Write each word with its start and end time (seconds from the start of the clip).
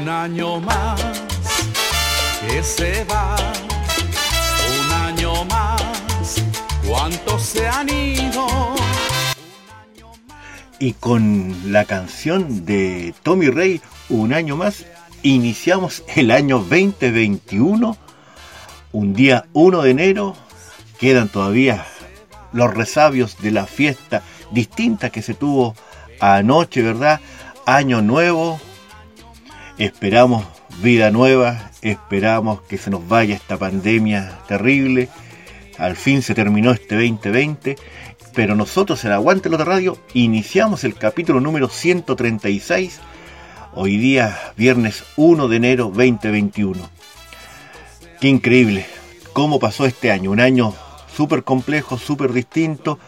Un 0.00 0.08
año 0.08 0.60
más 0.60 1.00
que 2.40 2.62
se 2.62 3.04
va, 3.04 3.34
un 4.80 4.92
año 4.92 5.44
más, 5.46 5.82
¿cuántos 6.86 7.42
se 7.42 7.66
han 7.66 7.88
ido? 7.88 8.46
Y 10.78 10.92
con 10.92 11.72
la 11.72 11.84
canción 11.84 12.64
de 12.64 13.12
Tommy 13.24 13.48
Rey, 13.48 13.80
Un 14.08 14.32
año 14.32 14.56
más, 14.56 14.86
iniciamos 15.22 16.04
el 16.14 16.30
año 16.30 16.58
2021, 16.58 17.96
un 18.92 19.14
día 19.14 19.46
1 19.52 19.82
de 19.82 19.90
enero, 19.90 20.36
quedan 21.00 21.28
todavía 21.28 21.84
los 22.52 22.72
resabios 22.72 23.36
de 23.42 23.50
la 23.50 23.66
fiesta 23.66 24.22
distinta 24.52 25.10
que 25.10 25.22
se 25.22 25.34
tuvo 25.34 25.74
anoche, 26.20 26.82
¿verdad? 26.82 27.20
Año 27.66 28.00
nuevo, 28.00 28.60
Esperamos 29.78 30.44
vida 30.82 31.12
nueva, 31.12 31.70
esperamos 31.82 32.62
que 32.62 32.78
se 32.78 32.90
nos 32.90 33.06
vaya 33.06 33.36
esta 33.36 33.56
pandemia 33.56 34.40
terrible. 34.48 35.08
Al 35.78 35.94
fin 35.94 36.20
se 36.20 36.34
terminó 36.34 36.72
este 36.72 36.96
2020, 36.96 37.76
pero 38.34 38.56
nosotros 38.56 39.04
en 39.04 39.12
Aguante 39.12 39.48
Lota 39.48 39.64
Radio 39.64 39.96
iniciamos 40.14 40.82
el 40.82 40.96
capítulo 40.96 41.40
número 41.40 41.68
136, 41.68 42.98
hoy 43.72 43.98
día 43.98 44.36
viernes 44.56 45.04
1 45.14 45.46
de 45.46 45.56
enero 45.56 45.84
2021. 45.94 46.90
Qué 48.20 48.26
increíble 48.26 48.84
cómo 49.32 49.60
pasó 49.60 49.86
este 49.86 50.10
año, 50.10 50.32
un 50.32 50.40
año 50.40 50.74
súper 51.14 51.44
complejo, 51.44 51.98
súper 51.98 52.32
distinto, 52.32 52.98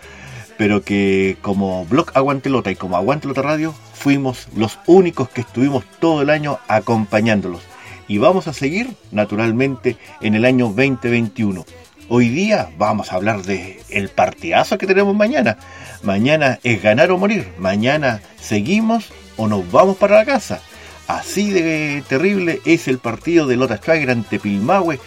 pero 0.61 0.83
que 0.83 1.39
como 1.41 1.87
Blog 1.87 2.11
Aguantelota 2.13 2.71
y 2.71 2.77
como 2.77 2.99
Aguantelota 2.99 3.41
Radio 3.41 3.75
fuimos 3.95 4.47
los 4.55 4.79
únicos 4.85 5.31
que 5.31 5.41
estuvimos 5.41 5.87
todo 6.01 6.21
el 6.21 6.29
año 6.29 6.59
acompañándolos. 6.69 7.63
Y 8.09 8.19
vamos 8.19 8.47
a 8.47 8.53
seguir, 8.53 8.95
naturalmente, 9.11 9.97
en 10.21 10.35
el 10.35 10.45
año 10.45 10.67
2021. 10.67 11.65
Hoy 12.11 12.29
día 12.29 12.69
vamos 12.77 13.11
a 13.11 13.17
hablar 13.17 13.43
de 13.45 13.81
el 13.89 14.11
partidazo 14.11 14.77
que 14.77 14.87
tenemos 14.87 15.17
mañana. 15.17 15.57
Mañana 16.03 16.59
es 16.63 16.83
ganar 16.83 17.11
o 17.11 17.17
morir. 17.17 17.49
Mañana 17.59 18.21
seguimos 18.39 19.15
o 19.39 19.49
nos 19.49 19.73
vamos 19.73 19.97
para 19.97 20.17
la 20.17 20.27
casa. 20.27 20.61
Así 21.09 21.49
de 21.53 22.05
terrible 22.07 22.61
es 22.67 22.87
el 22.87 22.99
partido 22.99 23.47
de 23.47 23.57
Lota 23.57 23.79
Schwager 23.79 24.11
ante 24.11 24.39
Pilmahue 24.39 25.01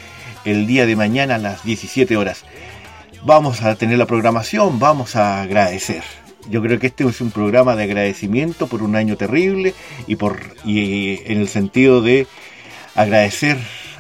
el 0.45 0.65
día 0.65 0.87
de 0.87 0.95
mañana 0.95 1.35
a 1.35 1.37
las 1.37 1.63
17 1.63 2.17
horas. 2.17 2.43
Vamos 3.25 3.61
a 3.61 3.75
tener 3.75 3.97
la 3.97 4.05
programación, 4.05 4.79
vamos 4.79 5.15
a 5.15 5.41
agradecer 5.41 6.03
yo 6.49 6.61
creo 6.61 6.79
que 6.79 6.87
este 6.87 7.05
es 7.05 7.21
un 7.21 7.31
programa 7.31 7.75
de 7.75 7.83
agradecimiento 7.83 8.67
por 8.67 8.83
un 8.83 8.95
año 8.95 9.15
terrible 9.15 9.73
y 10.07 10.15
por 10.15 10.41
y 10.65 11.19
en 11.31 11.39
el 11.39 11.47
sentido 11.47 12.01
de 12.01 12.27
agradecer 12.95 13.57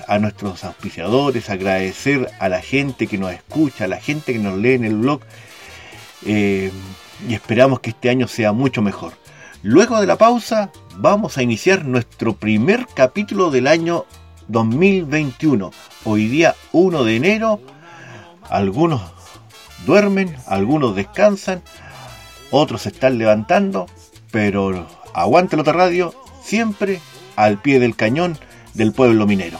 a 0.07 0.19
nuestros 0.19 0.63
auspiciadores, 0.63 1.49
agradecer 1.49 2.29
a 2.39 2.49
la 2.49 2.61
gente 2.61 3.07
que 3.07 3.17
nos 3.17 3.31
escucha, 3.31 3.85
a 3.85 3.87
la 3.87 4.01
gente 4.01 4.33
que 4.33 4.39
nos 4.39 4.57
lee 4.57 4.73
en 4.73 4.83
el 4.83 4.95
blog 4.95 5.21
eh, 6.25 6.71
y 7.27 7.33
esperamos 7.33 7.79
que 7.79 7.91
este 7.91 8.09
año 8.09 8.27
sea 8.27 8.51
mucho 8.51 8.81
mejor. 8.81 9.13
Luego 9.61 10.01
de 10.01 10.07
la 10.07 10.17
pausa 10.17 10.71
vamos 10.97 11.37
a 11.37 11.43
iniciar 11.43 11.85
nuestro 11.85 12.35
primer 12.35 12.85
capítulo 12.93 13.49
del 13.49 13.67
año 13.67 14.05
2021. 14.49 15.71
Hoy 16.03 16.27
día 16.27 16.55
1 16.73 17.03
de 17.05 17.15
enero, 17.15 17.61
algunos 18.49 19.12
duermen, 19.85 20.35
algunos 20.47 20.95
descansan, 20.95 21.61
otros 22.51 22.83
se 22.83 22.89
están 22.89 23.17
levantando, 23.17 23.87
pero 24.31 24.87
aguante 25.13 25.57
la 25.57 25.63
radio 25.63 26.13
siempre 26.43 26.99
al 27.35 27.61
pie 27.61 27.79
del 27.79 27.95
cañón 27.95 28.37
del 28.73 28.91
pueblo 28.91 29.25
minero. 29.25 29.59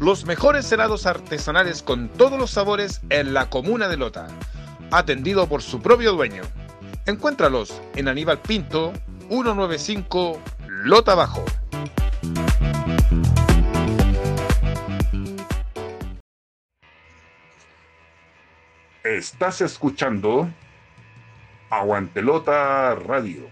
Los 0.00 0.24
mejores 0.26 0.72
helados 0.72 1.06
artesanales 1.06 1.84
con 1.84 2.08
todos 2.08 2.36
los 2.36 2.50
sabores 2.50 3.00
en 3.08 3.32
la 3.32 3.48
comuna 3.48 3.86
de 3.86 3.96
Lota. 3.96 4.26
Atendido 4.90 5.48
por 5.48 5.62
su 5.62 5.80
propio 5.80 6.14
dueño. 6.14 6.42
Encuéntralos 7.06 7.80
en 7.94 8.08
Aníbal 8.08 8.40
Pinto, 8.40 8.92
195 9.28 10.40
Lota 10.66 11.14
Bajo. 11.14 11.44
Estás 19.04 19.60
escuchando 19.60 20.50
Aguantelota 21.70 22.96
Radio. 22.96 23.48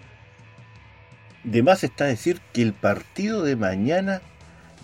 De 1.45 1.63
más 1.63 1.85
está 1.85 2.07
decir 2.07 2.41
que 2.53 2.63
el 2.63 2.73
partido 2.73 3.45
de 3.45 3.55
mañana 3.55 4.23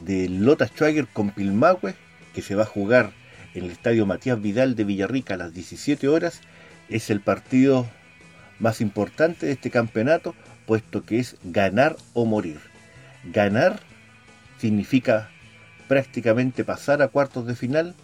de 0.04 0.28
Lota 0.28 0.66
Schwager 0.66 1.06
con 1.06 1.30
Pilmahue, 1.30 1.94
que 2.34 2.42
se 2.42 2.54
va 2.54 2.62
a 2.62 2.66
jugar 2.66 3.12
en 3.54 3.64
el 3.64 3.70
estadio 3.70 4.06
Matías 4.06 4.40
Vidal 4.40 4.76
de 4.76 4.84
Villarrica 4.84 5.34
a 5.34 5.38
las 5.38 5.54
17 5.54 6.08
horas, 6.08 6.40
es 6.88 7.10
el 7.10 7.20
partido 7.20 7.86
más 8.58 8.80
importante 8.80 9.46
de 9.46 9.52
este 9.52 9.70
campeonato, 9.70 10.34
puesto 10.66 11.04
que 11.04 11.18
es 11.18 11.36
ganar 11.42 11.96
o 12.14 12.24
morir. 12.24 12.60
Ganar 13.24 13.80
significa 14.58 15.30
prácticamente 15.86 16.64
pasar 16.64 17.02
a 17.02 17.08
cuartos 17.08 17.46
de 17.46 17.54
final, 17.54 17.94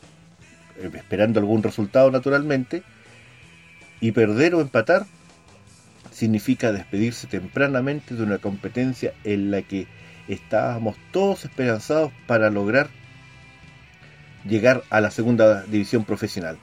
eh, 0.79 0.91
esperando 0.95 1.41
algún 1.41 1.63
resultado 1.63 2.11
naturalmente, 2.11 2.83
y 4.01 4.13
perder 4.13 4.55
o 4.55 4.61
empatar 4.61 5.07
significa 6.11 6.73
despedirse 6.73 7.27
tempranamente 7.27 8.15
de 8.15 8.23
una 8.23 8.39
competencia 8.39 9.13
en 9.25 9.51
la 9.51 9.63
que 9.63 9.87
estábamos 10.29 10.97
todos 11.13 11.45
esperanzados 11.45 12.13
para 12.27 12.51
lograr 12.51 12.89
llegar 14.45 14.83
a 14.91 15.01
la 15.01 15.11
segunda 15.11 15.63
división 15.63 16.05
profesional. 16.05 16.59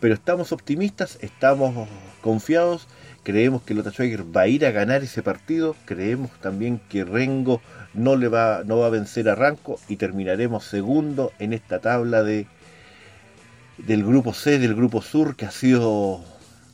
Pero 0.00 0.14
estamos 0.14 0.52
optimistas, 0.52 1.18
estamos 1.20 1.88
confiados, 2.20 2.88
creemos 3.22 3.62
que 3.62 3.74
Lota 3.74 3.90
Schweiger 3.90 4.24
va 4.36 4.42
a 4.42 4.48
ir 4.48 4.66
a 4.66 4.70
ganar 4.70 5.02
ese 5.02 5.22
partido, 5.22 5.76
creemos 5.84 6.30
también 6.40 6.80
que 6.88 7.04
Rengo 7.04 7.60
no, 7.94 8.16
le 8.16 8.28
va, 8.28 8.62
no 8.64 8.78
va 8.78 8.86
a 8.86 8.90
vencer 8.90 9.28
a 9.28 9.34
Ranco 9.34 9.78
y 9.88 9.96
terminaremos 9.96 10.64
segundo 10.64 11.32
en 11.38 11.52
esta 11.52 11.80
tabla 11.80 12.22
de, 12.22 12.46
del 13.78 14.04
grupo 14.04 14.34
C, 14.34 14.58
del 14.58 14.74
grupo 14.74 15.00
Sur, 15.00 15.36
que 15.36 15.46
ha 15.46 15.50
sido 15.50 16.22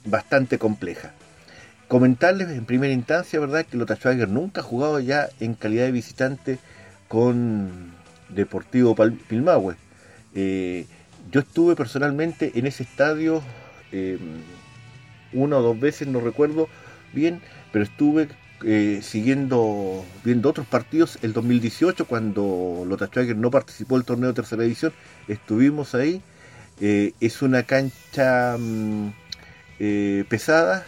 bastante 0.04 0.58
compleja. 0.58 1.12
Comentarles 1.90 2.48
en 2.50 2.66
primera 2.66 2.92
instancia, 2.92 3.40
¿verdad?, 3.40 3.66
que 3.66 3.76
Lota 3.76 3.96
Schwager 3.96 4.28
nunca 4.28 4.60
ha 4.60 4.62
jugado 4.62 5.00
ya 5.00 5.28
en 5.40 5.54
calidad 5.54 5.86
de 5.86 5.90
visitante 5.90 6.60
con 7.08 7.90
Deportivo 8.28 8.94
Pilmahue. 8.94 9.74
Eh, 10.36 10.86
yo 11.32 11.40
estuve 11.40 11.74
personalmente 11.74 12.52
en 12.54 12.68
ese 12.68 12.84
estadio 12.84 13.42
em, 13.90 14.20
una 15.32 15.56
o 15.56 15.62
dos 15.62 15.80
veces, 15.80 16.06
no 16.06 16.20
recuerdo 16.20 16.68
bien, 17.12 17.40
pero 17.72 17.84
estuve 17.84 18.28
eh, 18.62 19.00
siguiendo, 19.02 20.04
viendo 20.22 20.48
otros 20.48 20.68
partidos 20.68 21.18
el 21.22 21.32
2018 21.32 22.04
cuando 22.04 22.84
Lota 22.86 23.08
Schwager 23.08 23.34
no 23.34 23.50
participó 23.50 23.96
del 23.96 24.04
torneo 24.04 24.28
de 24.28 24.34
tercera 24.34 24.62
división, 24.62 24.92
estuvimos 25.26 25.96
ahí. 25.96 26.22
Eh, 26.80 27.14
es 27.18 27.42
una 27.42 27.64
cancha 27.64 28.56
mm, 28.56 29.10
pesada, 30.28 30.86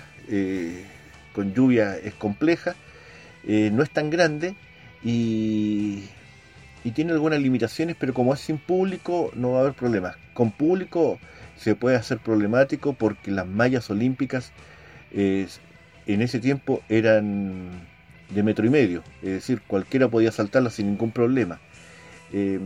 con 1.32 1.55
lluvia 1.55 1.96
es 1.96 2.14
compleja, 2.14 2.75
eh, 3.46 3.70
no 3.73 3.82
es 3.82 3.90
tan 3.90 4.11
grande 4.11 4.55
y, 5.02 6.05
tiene 6.94 7.12
algunas 7.12 7.40
limitaciones, 7.40 7.96
pero 7.99 8.12
como 8.12 8.34
es 8.34 8.40
sin 8.40 8.58
público 8.58 9.31
no 9.34 9.52
va 9.52 9.58
a 9.58 9.61
haber 9.62 9.75
problemas. 9.75 10.17
Con 10.34 10.50
público 10.50 11.19
se 11.56 11.76
puede 11.76 11.96
hacer 11.96 12.19
problemático 12.19 12.93
porque 12.93 13.31
las 13.31 13.46
mallas 13.46 13.88
olímpicas 13.88 14.50
en 15.12 16.23
ese 16.23 16.40
tiempo 16.40 16.82
eran 16.88 17.70
de 18.31 18.43
metro 18.43 18.67
y 18.67 18.70
medio, 18.70 19.02
es 19.23 19.31
decir, 19.31 19.61
cualquiera 19.67 20.08
podía 20.08 20.32
saltarlas 20.32 20.75
sin 20.75 20.88
ningún 20.88 21.12
problema. 21.12 21.61
Eh, 22.32 22.58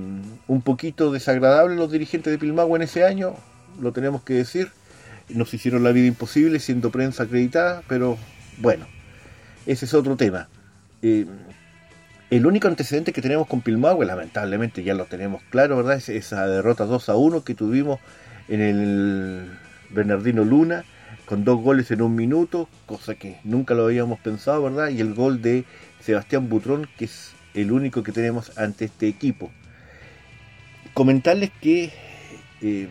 un 0.46 0.62
poquito 0.62 1.10
desagradable 1.10 1.74
los 1.74 1.90
dirigentes 1.90 2.30
de 2.30 2.38
Pilmagua 2.38 2.76
en 2.76 2.82
ese 2.82 3.04
año, 3.04 3.34
lo 3.80 3.92
tenemos 3.92 4.22
que 4.22 4.34
decir. 4.34 4.70
Nos 5.28 5.52
hicieron 5.52 5.82
la 5.82 5.90
vida 5.90 6.06
imposible 6.06 6.60
siendo 6.60 6.90
prensa 6.90 7.24
acreditada, 7.24 7.82
pero 7.88 8.16
bueno, 8.58 8.86
ese 9.66 9.84
es 9.84 9.94
otro 9.94 10.16
tema. 10.16 10.48
Eh, 11.02 11.26
el 12.30 12.46
único 12.46 12.68
antecedente 12.68 13.12
que 13.12 13.22
tenemos 13.22 13.46
con 13.46 13.60
Pilmahue, 13.60 14.04
lamentablemente 14.04 14.82
ya 14.82 14.94
lo 14.94 15.04
tenemos 15.04 15.42
claro, 15.50 15.76
¿verdad? 15.76 15.96
Es 15.96 16.08
esa 16.08 16.46
derrota 16.46 16.84
2 16.84 17.08
a 17.08 17.16
1 17.16 17.44
que 17.44 17.54
tuvimos 17.54 18.00
en 18.48 18.60
el 18.60 19.50
Bernardino 19.90 20.44
Luna, 20.44 20.84
con 21.24 21.44
dos 21.44 21.60
goles 21.60 21.90
en 21.90 22.02
un 22.02 22.14
minuto, 22.14 22.68
cosa 22.86 23.14
que 23.14 23.38
nunca 23.44 23.74
lo 23.74 23.84
habíamos 23.84 24.18
pensado, 24.20 24.62
¿verdad? 24.62 24.88
Y 24.88 25.00
el 25.00 25.14
gol 25.14 25.42
de 25.42 25.64
Sebastián 26.00 26.48
Butrón, 26.48 26.88
que 26.98 27.06
es 27.06 27.32
el 27.54 27.72
único 27.72 28.02
que 28.02 28.12
tenemos 28.12 28.56
ante 28.58 28.86
este 28.86 29.08
equipo. 29.08 29.50
Comentarles 30.94 31.50
que 31.60 31.92
eh, 32.62 32.88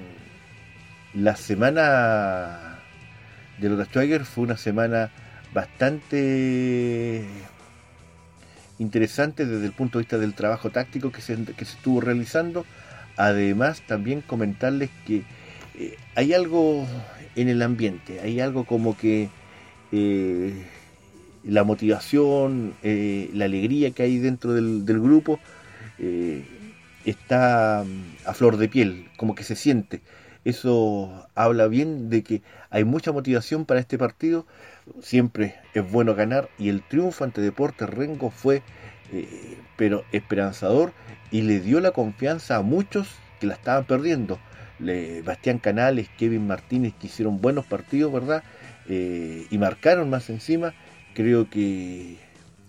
la 1.13 1.35
semana 1.35 2.79
de 3.57 3.69
los 3.69 3.87
Schwager 3.87 4.25
fue 4.25 4.43
una 4.43 4.57
semana 4.57 5.11
bastante 5.55 7.25
interesante 8.77 9.45
desde 9.45 9.65
el 9.65 9.71
punto 9.71 9.97
de 9.97 10.03
vista 10.03 10.17
del 10.17 10.33
trabajo 10.33 10.69
táctico 10.69 11.11
que 11.11 11.21
se, 11.21 11.35
que 11.43 11.65
se 11.65 11.77
estuvo 11.77 12.01
realizando. 12.01 12.65
Además, 13.17 13.81
también 13.87 14.21
comentarles 14.21 14.89
que 15.07 15.23
eh, 15.79 15.97
hay 16.13 16.33
algo 16.33 16.85
en 17.37 17.47
el 17.47 17.61
ambiente, 17.61 18.19
hay 18.19 18.41
algo 18.41 18.65
como 18.65 18.97
que 18.97 19.29
eh, 19.93 20.53
la 21.45 21.63
motivación, 21.63 22.73
eh, 22.83 23.29
la 23.33 23.45
alegría 23.45 23.91
que 23.91 24.03
hay 24.03 24.17
dentro 24.17 24.53
del, 24.53 24.83
grupo 24.83 25.39
está 27.05 27.85
mm, 27.85 28.27
a 28.27 28.33
flor 28.33 28.57
de 28.57 28.67
piel, 28.67 29.07
como 29.15 29.35
que 29.35 29.45
se 29.45 29.55
siente. 29.55 30.01
Eso 30.43 31.27
habla 31.33 31.67
bien 31.67 32.09
de 32.09 32.23
que 32.23 32.41
hay 32.69 32.83
mucha 32.83 33.13
motivación 33.13 33.65
para 33.65 33.79
este 33.79 33.97
partido 33.97 34.45
siempre 35.01 35.55
es 35.73 35.89
bueno 35.91 36.15
ganar 36.15 36.49
y 36.57 36.69
el 36.69 36.81
triunfo 36.81 37.23
ante 37.23 37.41
Deportes 37.41 37.89
Rengo 37.89 38.29
fue 38.29 38.63
eh, 39.11 39.57
pero 39.77 40.03
esperanzador 40.11 40.93
y 41.31 41.41
le 41.41 41.59
dio 41.59 41.79
la 41.79 41.91
confianza 41.91 42.57
a 42.57 42.61
muchos 42.61 43.07
que 43.39 43.47
la 43.47 43.53
estaban 43.53 43.85
perdiendo. 43.85 44.39
Le, 44.79 45.21
Bastián 45.21 45.59
Canales, 45.59 46.09
Kevin 46.17 46.47
Martínez 46.47 46.93
que 46.99 47.07
hicieron 47.07 47.41
buenos 47.41 47.65
partidos, 47.65 48.11
¿verdad? 48.11 48.43
Eh, 48.87 49.45
y 49.49 49.57
marcaron 49.57 50.09
más 50.09 50.29
encima, 50.29 50.73
creo 51.13 51.49
que 51.49 52.17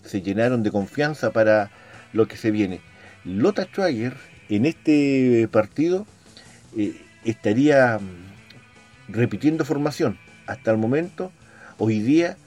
se 0.05 0.23
llenaron 0.23 0.63
de 0.63 0.71
confianza 0.71 1.33
para 1.33 1.71
lo 2.13 2.29
que 2.29 2.37
se 2.37 2.51
viene. 2.51 2.81
Lota 3.25 3.65
Schwager 3.65 4.15
en 4.49 4.67
este 4.67 5.49
partido 5.51 6.07
eh, 6.77 6.95
estaría 7.25 7.99
mm, 7.99 9.13
repitiendo 9.13 9.65
formación. 9.65 10.19
Hasta 10.47 10.71
el 10.71 10.79
momento 10.79 11.33
Hoy 11.78 12.00
día, 12.00 12.38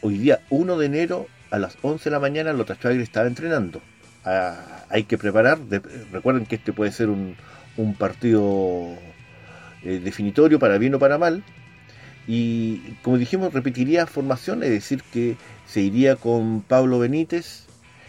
hoy 0.00 0.16
día 0.16 0.40
1 0.48 0.78
de 0.78 0.86
enero 0.86 1.26
a 1.50 1.58
las 1.58 1.76
11 1.82 2.04
de 2.04 2.10
la 2.10 2.20
mañana 2.20 2.54
Lota 2.54 2.74
Schwager 2.74 3.02
estaba 3.02 3.26
entrenando. 3.26 3.82
Ah, 4.24 4.86
hay 4.88 5.04
que 5.04 5.18
preparar, 5.18 5.58
recuerden 6.10 6.46
que 6.46 6.54
este 6.54 6.72
puede 6.72 6.90
ser 6.90 7.10
un, 7.10 7.36
partido 7.98 8.96
eh, 9.82 10.00
definitorio 10.02 10.58
para 10.58 10.78
bien 10.78 10.94
o 10.94 10.98
para 10.98 11.18
mal. 11.18 11.44
Y 12.26 12.78
como 13.02 13.18
dijimos, 13.18 13.52
repetiría 13.52 14.06
formación, 14.06 14.62
es 14.62 14.70
decir, 14.70 15.02
que 15.12 15.36
se 15.66 15.82
iría 15.82 16.16
con 16.16 16.62
Pablo 16.62 16.98
Benítez, 16.98 17.66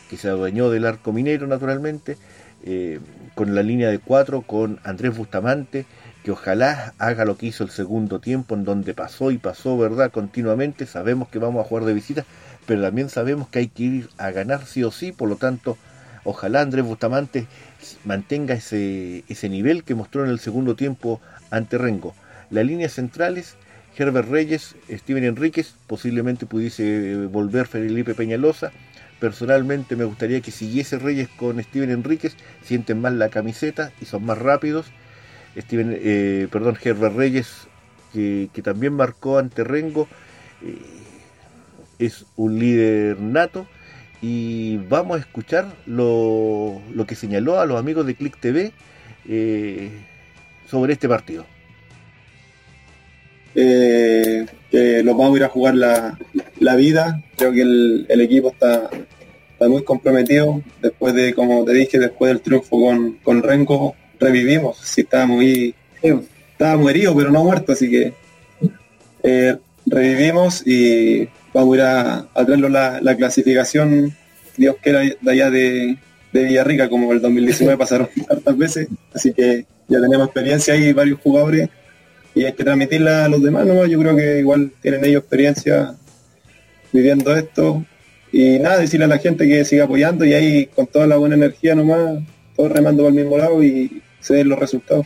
que 0.10 0.16
se 0.16 0.30
adueñó 0.30 0.70
del 0.70 0.86
arco 0.86 1.12
minero 1.12 1.46
naturalmente, 1.46 2.16
eh, 2.64 3.02
con 3.36 3.54
la 3.54 3.64
línea 3.64 3.90
de 3.90 4.00
4, 4.00 4.44
con 4.44 4.80
Andrés 4.86 5.18
Bustamante, 5.18 5.86
que 6.24 6.32
ojalá 6.32 6.94
haga 6.98 7.26
lo 7.26 7.38
que 7.38 7.48
hizo 7.48 7.64
el 7.64 7.70
segundo 7.70 8.20
tiempo, 8.20 8.56
en 8.56 8.64
donde 8.64 8.94
pasó 8.94 9.32
y 9.32 9.38
pasó, 9.38 9.78
¿verdad? 9.78 10.12
Continuamente, 10.12 10.86
sabemos 10.86 11.28
que 11.30 11.40
vamos 11.40 11.66
a 11.66 11.68
jugar 11.68 11.86
de 11.86 11.94
visita, 11.94 12.26
pero 12.66 12.82
también 12.82 13.10
sabemos 13.10 13.48
que 13.50 13.60
hay 13.60 13.68
que 13.68 13.84
ir 13.84 14.10
a 14.18 14.32
ganar 14.32 14.66
sí 14.66 14.84
o 14.84 14.92
sí, 14.92 15.12
por 15.12 15.30
lo 15.30 15.36
tanto, 15.36 15.78
Ojalá 16.26 16.62
Andrés 16.62 16.86
Bustamante 16.86 17.48
mantenga 18.06 18.54
ese, 18.54 19.26
ese 19.28 19.50
nivel 19.50 19.84
que 19.84 19.96
mostró 19.96 20.24
en 20.24 20.30
el 20.30 20.40
segundo 20.40 20.76
tiempo 20.76 21.20
ante 21.52 21.78
Rengo. 21.78 22.16
Las 22.50 22.66
líneas 22.66 22.94
centrales, 22.94 23.56
Herbert 23.98 24.30
Reyes, 24.30 24.76
Steven 24.90 25.26
Enríquez, 25.26 25.76
posiblemente 25.88 26.46
pudiese 26.46 27.26
volver 27.26 27.68
Felipe 27.68 28.16
Peñalosa. 28.16 28.72
Personalmente 29.20 29.96
me 29.96 30.06
gustaría 30.06 30.42
que 30.42 30.52
siguiese 30.52 30.98
Reyes 30.98 31.28
con 31.28 31.62
Steven 31.62 31.92
Enríquez, 31.92 32.36
sienten 32.64 33.02
más 33.02 33.14
la 33.14 33.30
camiseta 33.30 33.92
y 34.00 34.06
son 34.06 34.26
más 34.26 34.38
rápidos. 34.38 34.86
Steven, 35.58 35.98
eh, 36.00 36.48
perdón, 36.52 36.78
Herbert 36.82 37.16
Reyes, 37.16 37.68
que, 38.12 38.50
también 38.64 38.94
marcó 38.94 39.38
ante 39.38 39.64
Rengo, 39.64 40.08
eh, 40.64 40.78
es 42.00 42.26
un 42.36 42.60
líder 42.60 43.20
nato. 43.20 43.68
Y 44.22 44.78
vamos 44.90 45.18
a 45.18 45.20
escuchar 45.20 45.74
lo, 45.86 46.82
que 47.08 47.16
señaló 47.16 47.60
a 47.60 47.66
los 47.66 47.78
amigos 47.78 48.06
de 48.06 48.16
Click 48.16 48.40
TV 48.40 48.72
eh, 49.28 49.92
sobre 50.66 50.94
este 50.94 51.10
partido. 51.10 51.46
que 53.54 54.48
los 55.04 55.18
vamos 55.18 55.34
a 55.34 55.38
ir 55.38 55.44
a 55.44 55.50
jugar 55.50 55.76
la, 55.76 56.76
vida. 56.76 57.22
Creo 57.36 57.52
que 57.52 57.62
el, 57.62 58.22
equipo 58.22 58.50
está, 58.50 58.90
muy 59.68 59.84
comprometido. 59.84 60.62
Después 60.82 61.14
de, 61.14 61.34
como 61.34 61.66
te 61.66 61.74
dije, 61.74 62.00
después 62.00 62.32
del 62.32 62.42
triunfo 62.42 62.80
con, 62.80 63.18
con 63.24 63.44
Renko, 63.44 63.96
revivimos. 64.24 64.78
Sí, 64.78 65.02
estaba 65.02 65.26
muy, 65.26 65.76
estaba 66.52 66.78
muy 66.78 66.92
herido, 66.92 67.16
pero 67.16 67.30
no 67.30 67.44
muerto, 67.44 67.74
así 67.74 67.90
que 67.90 68.14
eh, 69.24 69.58
revivimos 69.86 70.66
y 70.66 71.28
vamos 71.54 71.74
a 71.74 71.76
ir 71.76 71.82
a, 71.82 72.46
traerlo 72.46 72.70
la, 72.70 73.16
clasificación, 73.18 74.16
Dios 74.58 74.76
quiera, 74.82 75.00
de 75.00 75.32
allá 75.32 75.50
de, 75.50 75.98
de 76.32 76.44
Villarrica, 76.44 76.90
como 76.90 77.12
el 77.14 77.22
2019 77.22 77.78
pasaron 77.80 78.10
tantas 78.28 78.58
veces, 78.58 78.88
así 79.14 79.34
que 79.34 79.66
ya 79.88 80.00
tenemos 80.02 80.28
experiencia 80.28 80.74
ahí, 80.74 80.94
varios 80.94 81.20
jugadores, 81.20 81.70
y 82.36 82.46
hay 82.46 82.54
que 82.54 82.64
transmitirla 82.64 83.26
a 83.26 83.30
los 83.30 83.44
demás 83.44 83.66
nomás, 83.66 83.90
yo 83.90 84.00
creo 84.00 84.16
que 84.16 84.40
igual 84.40 84.72
tienen 84.82 85.06
ellos 85.06 85.22
experiencia 85.22 85.96
viviendo 86.92 87.36
esto, 87.36 87.86
y 88.32 88.58
nada, 88.58 88.80
decirle 88.80 89.06
a 89.06 89.10
la 89.10 89.20
gente 89.20 89.48
que 89.48 89.64
siga 89.64 89.84
apoyando 89.84 90.26
y 90.26 90.34
ahí 90.34 90.66
con 90.66 90.88
toda 90.88 91.06
la 91.06 91.18
buena 91.18 91.36
energía 91.36 91.76
nomás, 91.76 92.24
todos 92.56 92.72
remando 92.72 93.04
por 93.04 93.12
el 93.12 93.16
mismo 93.16 93.38
lado 93.38 93.64
y 93.64 94.02
se 94.24 94.36
den 94.36 94.50
los 94.50 94.58
resultados. 94.58 95.06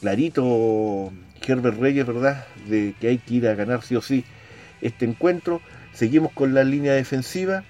Clarito, 0.00 1.12
Herbert 1.46 1.78
Reyes, 1.78 2.06
¿verdad? 2.06 2.46
De 2.66 2.94
que 2.98 3.08
hay 3.08 3.18
que 3.18 3.34
ir 3.34 3.46
a 3.46 3.54
ganar 3.54 3.82
sí 3.82 3.94
o 3.94 4.00
sí 4.00 4.24
este 4.80 5.04
encuentro. 5.04 5.60
Seguimos 5.92 6.32
con 6.32 6.54
la 6.54 6.64
línea 6.64 6.94
defensiva. 6.94 7.62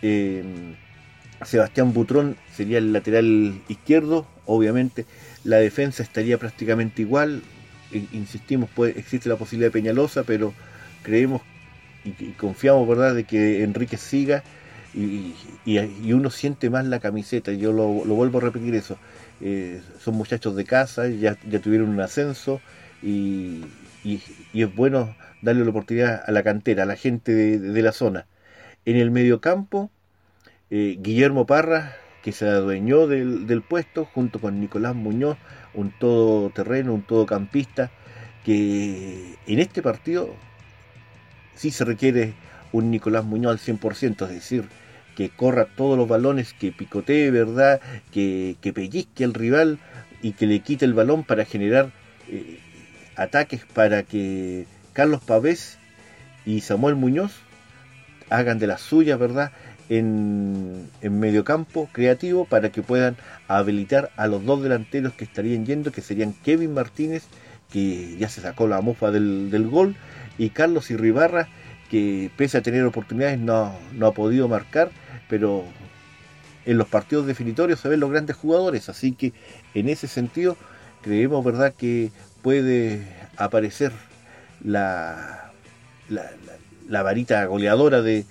Eh, 0.00 0.44
Sebastián 1.44 1.92
Butrón 1.92 2.36
sería 2.54 2.78
el 2.78 2.92
lateral 2.92 3.60
izquierdo. 3.68 4.26
Obviamente 4.46 5.06
la 5.42 5.56
defensa 5.56 6.04
estaría 6.04 6.38
prácticamente 6.38 7.02
igual. 7.02 7.42
Insistimos, 8.12 8.70
puede, 8.70 8.98
existe 8.98 9.28
la 9.28 9.36
posibilidad 9.36 9.68
de 9.68 9.72
Peñalosa, 9.72 10.22
pero 10.22 10.54
creemos 11.02 11.42
y, 12.04 12.30
confiamos, 12.32 12.88
¿verdad?, 12.88 13.14
de 13.14 13.24
que 13.24 13.62
Enrique 13.62 13.96
siga 13.96 14.44
y, 14.94 16.12
uno 16.12 16.30
siente 16.30 16.70
más 16.70 16.86
la 16.86 17.00
camiseta. 17.00 17.52
Yo 17.52 17.72
lo, 17.72 17.86
vuelvo 17.88 18.38
a 18.38 18.42
repetir 18.42 18.74
eso. 18.74 18.98
Eh, 19.40 19.80
son 20.00 20.14
muchachos 20.14 20.54
de 20.56 20.64
casa, 20.64 21.08
ya, 21.08 21.36
ya 21.48 21.60
tuvieron 21.60 21.88
un 21.88 22.00
ascenso 22.00 22.60
y, 23.02 23.64
es 24.54 24.74
bueno 24.74 25.14
darle 25.42 25.64
la 25.64 25.70
oportunidad 25.70 26.22
a 26.26 26.30
la 26.32 26.42
cantera, 26.42 26.84
a 26.84 26.86
la 26.86 26.96
gente 26.96 27.32
de, 27.34 27.82
la 27.82 27.92
zona. 27.92 28.26
En 28.84 28.96
el 28.96 29.10
mediocampo, 29.10 29.90
eh, 30.70 30.96
Guillermo 31.00 31.46
Parra, 31.46 31.96
que 32.22 32.32
se 32.32 32.48
adueñó 32.48 33.06
del, 33.06 33.46
del, 33.46 33.62
puesto, 33.62 34.04
junto 34.04 34.40
con 34.40 34.60
Nicolás 34.60 34.94
Muñoz, 34.94 35.38
un 35.74 35.90
todoterreno, 35.98 36.94
un 36.94 37.02
todocampista, 37.02 37.90
que 38.44 39.36
en 39.46 39.58
este 39.60 39.82
partido 39.82 40.34
sí 41.54 41.70
se 41.70 41.84
requiere 41.84 42.34
un 42.72 42.90
Nicolás 42.90 43.24
Muñoz 43.24 43.52
al 43.52 43.78
100%, 43.78 44.24
es 44.24 44.30
decir, 44.30 44.68
que 45.16 45.30
corra 45.30 45.66
todos 45.66 45.96
los 45.96 46.08
balones, 46.08 46.52
que 46.54 46.72
picotee, 46.72 47.30
¿verdad? 47.30 47.80
Que, 48.12 48.56
que 48.60 48.72
pellizque 48.72 49.24
al 49.24 49.34
rival 49.34 49.78
y 50.22 50.32
que 50.32 50.46
le 50.46 50.60
quite 50.60 50.84
el 50.84 50.94
balón 50.94 51.24
para 51.24 51.44
generar 51.44 51.90
eh, 52.28 52.58
ataques 53.16 53.64
para 53.72 54.02
que 54.02 54.66
Carlos 54.92 55.20
Pavés 55.22 55.78
y 56.44 56.60
Samuel 56.60 56.96
Muñoz 56.96 57.32
hagan 58.30 58.58
de 58.58 58.66
las 58.66 58.80
suyas, 58.80 59.18
¿verdad? 59.18 59.52
En, 59.88 60.88
en 61.02 61.20
mediocampo 61.20 61.88
creativo 61.92 62.46
para 62.46 62.70
que 62.70 62.82
puedan 62.82 63.16
habilitar 63.48 64.10
a 64.16 64.26
los 64.26 64.44
dos 64.44 64.62
delanteros 64.62 65.12
que 65.12 65.24
estarían 65.24 65.66
yendo, 65.66 65.92
que 65.92 66.00
serían 66.00 66.32
Kevin 66.32 66.72
Martínez, 66.72 67.24
que 67.70 68.16
ya 68.16 68.28
se 68.28 68.40
sacó 68.40 68.66
la 68.66 68.80
mofa 68.80 69.10
del, 69.10 69.50
del 69.50 69.68
gol, 69.68 69.96
y 70.38 70.50
Carlos 70.50 70.90
Irribarra, 70.90 71.48
que 71.90 72.30
pese 72.36 72.58
a 72.58 72.62
tener 72.62 72.84
oportunidades 72.84 73.38
no, 73.38 73.74
no 73.92 74.06
ha 74.06 74.14
podido 74.14 74.48
marcar, 74.48 74.90
pero 75.32 75.64
en 76.66 76.76
los 76.76 76.88
partidos 76.88 77.26
definitorios 77.26 77.80
se 77.80 77.88
ven 77.88 78.00
los 78.00 78.10
grandes 78.10 78.36
jugadores, 78.36 78.90
así 78.90 79.12
que 79.12 79.32
en 79.72 79.88
ese 79.88 80.06
sentido 80.06 80.58
creemos 81.00 81.42
verdad 81.42 81.72
que 81.72 82.10
puede 82.42 83.06
aparecer 83.38 83.92
la, 84.62 85.50
la, 86.10 87.02
varita 87.02 87.46
goleadora 87.46 88.02
de 88.02 88.26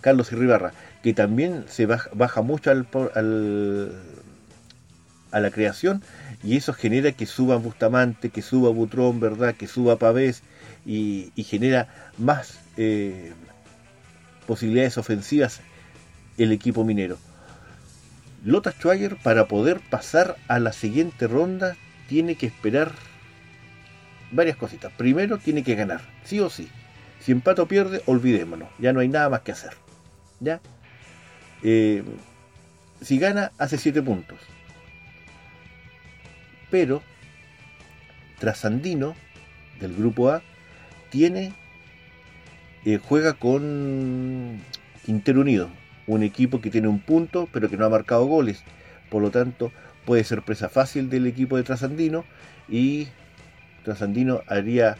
Carlos 0.00 0.32
Irribarra, 0.32 0.72
que 1.02 1.12
también 1.12 1.66
se 1.68 1.84
baja, 1.84 2.40
mucho 2.40 2.70
al, 2.70 3.92
a 5.30 5.40
la 5.40 5.50
creación 5.50 6.02
y 6.42 6.56
eso 6.56 6.72
genera 6.72 7.12
que 7.12 7.26
suba 7.26 7.56
Bustamante, 7.56 8.30
que 8.30 8.40
suba 8.40 8.70
Butrón, 8.70 9.20
¿verdad? 9.20 9.54
que 9.54 9.66
suba 9.66 9.96
Pavés 9.96 10.42
y, 10.86 11.32
genera 11.36 11.88
más 12.16 12.60
eh, 12.78 13.34
posibilidades 14.46 14.96
ofensivas 14.96 15.60
el 16.38 16.52
equipo 16.52 16.84
minero. 16.84 17.18
Lota 18.44 18.72
Schwager 18.72 19.16
para 19.16 19.48
poder 19.48 19.80
pasar 19.80 20.36
a 20.48 20.60
la 20.60 20.72
siguiente 20.72 21.26
ronda 21.26 21.76
tiene 22.08 22.36
que 22.36 22.46
esperar 22.46 22.92
varias 24.30 24.56
cositas. 24.56 24.92
Primero, 24.92 25.38
tiene 25.38 25.62
que 25.62 25.74
ganar, 25.74 26.00
sí 26.24 26.40
o 26.40 26.50
sí. 26.50 26.68
Si 27.20 27.32
empata 27.32 27.62
o 27.62 27.66
pierde, 27.66 28.02
olvidémonos. 28.06 28.68
Ya 28.78 28.92
no 28.92 29.00
hay 29.00 29.08
nada 29.08 29.28
más 29.28 29.40
que 29.40 29.52
hacer. 29.52 29.72
¿Ya? 30.40 30.60
Eh, 31.62 32.04
si 33.00 33.18
gana, 33.18 33.52
hace 33.58 33.78
7 33.78 34.02
puntos. 34.02 34.38
Pero, 36.70 37.02
Trasandino, 38.38 39.16
del 39.80 39.94
grupo 39.94 40.30
A, 40.30 40.42
tiene. 41.10 41.52
Eh, 42.84 43.00
juega 43.02 43.32
con 43.32 44.60
Quintero 45.04 45.40
Unido, 45.40 45.68
un 46.06 46.22
equipo 46.22 46.60
que 46.60 46.70
tiene 46.70 46.88
un 46.88 47.00
punto, 47.00 47.48
pero 47.52 47.68
que 47.68 47.76
no 47.76 47.84
ha 47.84 47.90
marcado 47.90 48.26
goles. 48.26 48.62
Por 49.10 49.22
lo 49.22 49.30
tanto, 49.30 49.72
puede 50.04 50.24
ser 50.24 50.42
presa 50.42 50.68
fácil 50.68 51.10
del 51.10 51.26
equipo 51.26 51.56
de 51.56 51.62
Trasandino 51.62 52.24
y 52.68 53.08
Trasandino 53.84 54.42
haría 54.46 54.96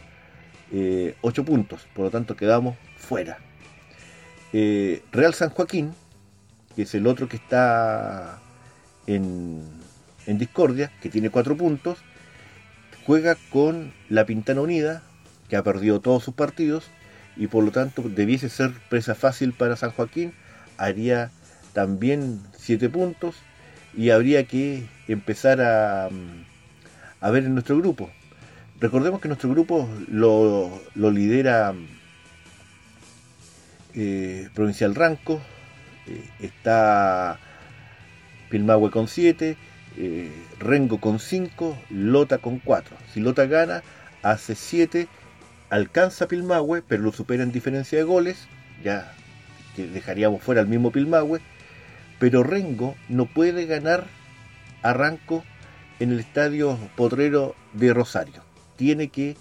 8 0.71 0.71
eh, 0.71 1.45
puntos, 1.45 1.87
por 1.93 2.05
lo 2.05 2.11
tanto 2.11 2.35
quedamos 2.35 2.75
fuera. 2.97 3.37
Eh, 4.53 5.01
Real 5.11 5.33
San 5.33 5.49
Joaquín, 5.49 5.93
que 6.75 6.83
es 6.83 6.93
el 6.95 7.07
otro 7.07 7.27
que 7.27 7.37
está 7.37 8.39
en, 9.07 9.61
en 10.25 10.37
discordia, 10.37 10.91
que 11.01 11.09
tiene 11.09 11.29
4 11.29 11.57
puntos, 11.57 11.99
juega 13.05 13.37
con 13.49 13.93
la 14.09 14.25
Pintana 14.25 14.61
Unida, 14.61 15.03
que 15.49 15.55
ha 15.55 15.63
perdido 15.63 16.01
todos 16.01 16.23
sus 16.23 16.33
partidos, 16.33 16.85
y 17.37 17.47
por 17.47 17.63
lo 17.63 17.71
tanto 17.71 18.03
debiese 18.03 18.49
ser 18.49 18.71
presa 18.89 19.15
fácil 19.15 19.53
para 19.53 19.75
San 19.75 19.91
Joaquín, 19.91 20.33
haría 20.77 21.31
también 21.73 22.41
7 22.57 22.89
puntos, 22.89 23.35
y 23.95 24.11
habría 24.11 24.45
que 24.45 24.85
empezar 25.07 25.61
a, 25.61 26.09
a 27.19 27.31
ver 27.31 27.45
en 27.45 27.53
nuestro 27.53 27.77
grupo. 27.77 28.09
Recordemos 28.79 29.19
que 29.21 29.27
nuestro 29.27 29.49
grupo 29.49 29.89
lo, 30.07 30.81
lidera 30.95 31.73
eh, 33.95 34.49
Provincial 34.53 34.93
Ranco, 34.93 35.41
eh, 36.05 36.29
está 36.39 37.39
Pilmahue 38.51 38.91
con 38.91 39.07
7, 39.07 39.57
eh, 39.97 40.31
Rengo 40.59 41.01
con 41.01 41.19
5, 41.19 41.75
Lota 41.89 42.37
con 42.37 42.59
4. 42.59 42.95
Si 43.11 43.19
Lota 43.19 43.47
gana, 43.47 43.81
hace 44.21 44.53
7, 44.53 45.07
alcanza 45.71 46.27
Pilmahue, 46.27 46.83
pero 46.87 47.01
lo 47.01 47.11
supera 47.11 47.41
en 47.41 47.51
diferencia 47.51 47.97
de 47.97 48.03
goles, 48.03 48.47
ya 48.83 49.11
que 49.77 49.87
dejaríamos 49.87 50.43
fuera 50.43 50.59
al 50.59 50.67
mismo 50.67 50.91
Pilmahue, 50.91 51.39
pero 52.19 52.43
Rengo 52.43 52.95
no 53.07 53.27
puede 53.27 53.65
ganar 53.65 54.07
a 54.81 54.91
Ranco 54.91 55.45
en 55.99 56.11
el 56.11 56.19
estadio 56.19 56.77
Potrero 56.97 57.55
de 57.71 57.93
Rosario 57.93 58.47
tiene 58.77 59.09
que 59.09 59.35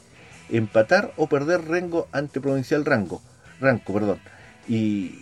empatar 0.48 1.12
o 1.16 1.28
perder 1.28 1.62
Rengo 1.68 2.08
ante 2.10 2.40
Provincial 2.40 2.84
Rango, 2.84 3.22
Ranco. 3.60 3.92
Perdón. 3.92 4.18
Y 4.66 5.20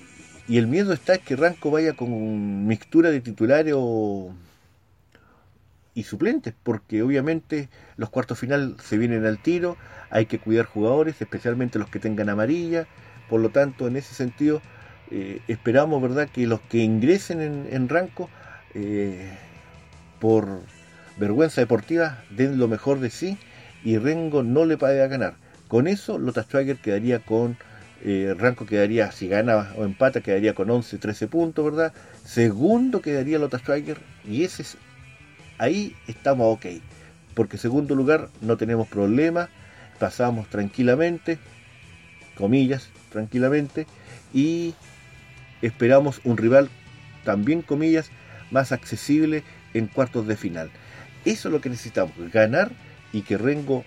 el 0.49 0.67
miedo 0.67 0.95
está 0.95 1.15
es 1.15 1.21
que 1.21 1.37
Ranco 1.37 1.71
vaya 1.71 1.93
con 1.93 2.67
mixtura 2.67 3.11
de 3.11 3.21
titulares 3.21 3.75
y 5.95 6.03
suplentes, 6.03 6.55
porque 6.63 7.03
obviamente 7.03 7.69
los 7.97 8.09
cuartos 8.09 8.39
final 8.39 8.77
se 8.83 8.97
vienen 8.97 9.27
al 9.27 9.39
tiro, 9.39 9.77
hay 10.11 10.27
que 10.27 10.39
cuidar 10.39 10.65
jugadores, 10.65 11.21
especialmente 11.21 11.79
los 11.79 11.89
que 11.89 12.01
tengan 12.01 12.29
amarilla, 12.29 12.87
por 13.29 13.41
lo 13.41 13.51
tanto, 13.51 13.87
en 13.87 13.97
ese 13.97 14.15
sentido, 14.15 14.61
eh, 15.11 15.41
esperamos, 15.49 16.01
¿verdad?, 16.03 16.29
que 16.29 16.47
los 16.47 16.61
que 16.61 16.79
ingresen 16.79 17.67
en, 17.71 17.89
Ranco, 17.89 18.31
eh, 18.75 19.31
por 20.21 20.63
vergüenza 21.17 21.61
deportiva, 21.61 22.23
den 22.31 22.59
lo 22.59 22.69
mejor 22.69 23.01
de 23.01 23.11
sí 23.11 23.39
y 23.85 23.99
Rengo 23.99 24.43
no 24.43 24.65
le 24.65 24.77
puede 24.77 25.07
ganar. 25.09 25.35
Con 25.69 25.87
eso, 25.87 26.19
Lota 26.19 26.43
Schwager 26.43 26.77
quedaría 26.79 27.21
con, 27.21 27.57
eh, 28.03 28.35
Ranco 28.37 28.67
quedaría, 28.67 29.13
si 29.13 29.29
gana 29.29 29.73
o 29.77 29.85
empata, 29.85 30.21
quedaría 30.21 30.55
con 30.55 30.71
11, 30.71 30.99
13 30.99 31.29
puntos, 31.29 31.65
¿verdad? 31.65 31.93
Segundo 32.25 33.01
quedaría 33.01 33.39
Lota 33.39 33.59
Schwager 33.59 33.99
y 34.25 34.45
ese 34.45 34.63
es 34.63 34.79
ahí 35.59 35.95
estamos 36.07 36.55
ok. 36.55 36.67
Porque 37.35 37.59
segundo 37.59 37.95
lugar 37.95 38.29
no 38.41 38.57
tenemos 38.57 38.89
problema, 38.89 39.49
pasamos 39.99 40.49
tranquilamente, 40.49 41.39
comillas, 42.37 42.91
tranquilamente, 43.11 43.87
y 44.33 44.75
esperamos 45.67 46.21
un 46.25 46.37
rival 46.37 46.69
también, 47.25 47.63
comillas, 47.63 48.11
más 48.51 48.73
accesible 48.73 49.43
en 49.73 49.87
cuartos 49.87 50.27
de 50.27 50.37
final. 50.37 50.71
Eso 51.25 51.49
es 51.49 51.53
lo 51.53 51.61
que 51.61 51.71
necesitamos, 51.71 52.13
ganar 52.33 52.71
y 53.13 53.23
que 53.23 53.39
Rengo 53.39 53.85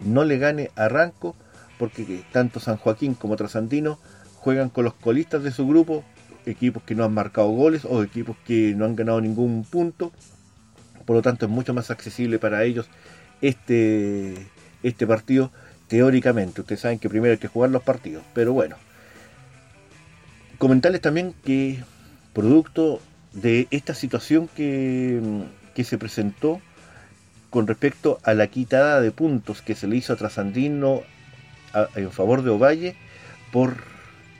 no 0.00 0.24
le 0.24 0.38
gane 0.38 0.70
a 0.76 0.88
Ranco, 0.88 1.36
porque 1.78 2.22
tanto 2.32 2.60
San 2.60 2.76
Joaquín 2.76 3.14
como 3.14 3.36
Trasandino 3.36 3.98
juegan 4.36 4.68
con 4.68 4.84
los 4.84 4.94
colistas 4.94 5.42
de 5.42 5.52
su 5.52 5.66
grupo, 5.66 6.04
equipos 6.46 6.82
que 6.82 6.94
no 6.94 7.04
han 7.04 7.14
marcado 7.14 7.48
goles 7.48 7.84
o 7.84 8.02
equipos 8.02 8.36
que 8.46 8.74
no 8.76 8.84
han 8.84 8.96
ganado 8.96 9.20
ningún 9.20 9.64
punto, 9.64 10.12
por 11.04 11.16
lo 11.16 11.22
tanto 11.22 11.46
es 11.46 11.50
mucho 11.50 11.74
más 11.74 11.90
accesible 11.90 12.38
para 12.38 12.64
ellos 12.64 12.88
este, 13.40 14.34
este 14.82 15.06
partido 15.06 15.50
teóricamente. 15.88 16.60
Ustedes 16.60 16.80
saben 16.80 16.98
que 16.98 17.08
primero 17.08 17.32
hay 17.32 17.38
que 17.38 17.48
jugar 17.48 17.70
los 17.70 17.82
partidos, 17.82 18.24
pero 18.34 18.52
bueno. 18.52 18.76
Comentarles 20.58 21.00
también 21.00 21.34
que 21.44 21.78
producto 22.32 23.00
de 23.32 23.68
esta 23.70 23.94
situación 23.94 24.48
que, 24.48 25.20
que 25.74 25.84
se 25.84 25.98
presentó 25.98 26.60
con 27.50 27.66
respecto 27.66 28.18
a 28.24 28.34
la 28.34 28.48
quitada 28.48 29.00
de 29.00 29.10
puntos 29.10 29.62
que 29.62 29.74
se 29.74 29.86
le 29.86 29.96
hizo 29.96 30.12
a 30.12 30.16
Trasandino 30.16 31.02
en 31.94 32.10
favor 32.10 32.42
de 32.42 32.50
Ovalle 32.50 32.96
por 33.52 33.76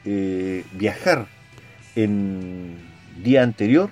eh, 0.05 0.65
viajar 0.75 1.27
en 1.95 2.77
día 3.23 3.43
anterior 3.43 3.91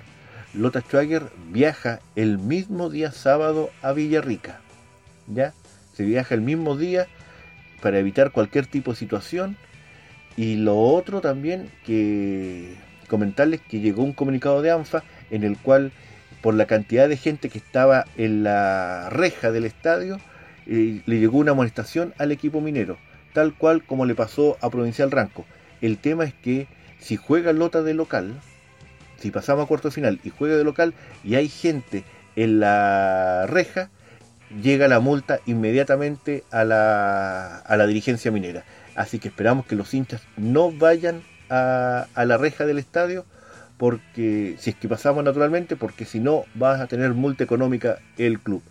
Lota 0.57 0.81
Schwager 0.81 1.29
viaja 1.51 1.99
el 2.15 2.39
mismo 2.39 2.89
día 2.89 3.11
sábado 3.11 3.69
a 3.81 3.91
Villarrica. 3.91 4.59
¿Ya? 5.27 5.53
Se 5.93 6.03
viaja 6.03 6.33
el 6.33 6.41
mismo 6.41 6.75
día 6.75 7.07
para 7.81 7.99
evitar 7.99 8.31
cualquier 8.31 8.65
tipo 8.65 8.91
de 8.91 8.97
situación. 8.97 9.57
Y 10.37 10.55
lo 10.55 10.77
otro 10.77 11.19
también 11.19 11.69
que 11.83 12.75
comentarles 13.07 13.59
que 13.59 13.79
llegó 13.79 14.03
un 14.03 14.13
comunicado 14.13 14.61
de 14.61 14.71
ANFA 14.71 15.03
en 15.31 15.43
el 15.43 15.57
cual 15.57 15.91
por 16.41 16.53
la 16.53 16.67
cantidad 16.67 17.09
de 17.09 17.17
gente 17.17 17.49
que 17.49 17.57
estaba 17.57 18.05
en 18.17 18.43
la 18.43 19.09
reja 19.09 19.51
del 19.51 19.65
estadio 19.65 20.19
eh, 20.67 21.01
le 21.05 21.19
llegó 21.19 21.39
una 21.39 21.51
amonestación 21.51 22.13
al 22.19 22.31
equipo 22.31 22.61
minero, 22.61 22.97
tal 23.33 23.55
cual 23.55 23.83
como 23.83 24.05
le 24.05 24.13
pasó 24.13 24.57
a 24.61 24.69
Provincial 24.69 25.09
Ranco. 25.09 25.45
El 25.81 25.97
tema 25.97 26.23
es 26.23 26.35
que 26.35 26.67
si 26.99 27.15
juega 27.15 27.51
Lota 27.51 27.81
de 27.81 27.95
local, 27.95 28.35
si 29.17 29.31
pasamos 29.31 29.65
a 29.65 29.67
cuarto 29.67 29.89
final 29.89 30.19
y 30.23 30.29
juega 30.29 30.55
de 30.55 30.63
local 30.63 30.93
y 31.23 31.35
hay 31.35 31.47
gente 31.47 32.03
en 32.35 32.59
la 32.59 33.47
reja, 33.47 33.89
llega 34.61 34.87
la 34.87 34.99
multa 34.99 35.39
inmediatamente 35.47 36.43
a 36.51 36.63
la, 36.63 37.57
a 37.57 37.77
la 37.77 37.87
dirigencia 37.87 38.31
minera. 38.31 38.63
Así 38.97 39.19
que 39.19 39.27
esperamos 39.27 39.67
que 39.67 39.75
los 39.75 39.93
hinchas 39.93 40.23
no 40.37 40.71
vayan 40.71 41.21
a, 41.51 42.07
la 42.15 42.37
reja 42.37 42.65
del 42.65 42.79
estadio, 42.79 43.25
porque 43.77 44.55
si 44.57 44.71
es 44.71 44.75
que 44.75 44.89
pasamos 44.89 45.23
naturalmente, 45.23 45.75
porque 45.75 46.03
si 46.03 46.19
no 46.19 46.45
vas 46.55 46.81
a 46.81 46.87
tener 46.87 47.13
multa 47.13 47.43
económica 47.43 47.99
el 48.17 48.39
club. 48.39 48.63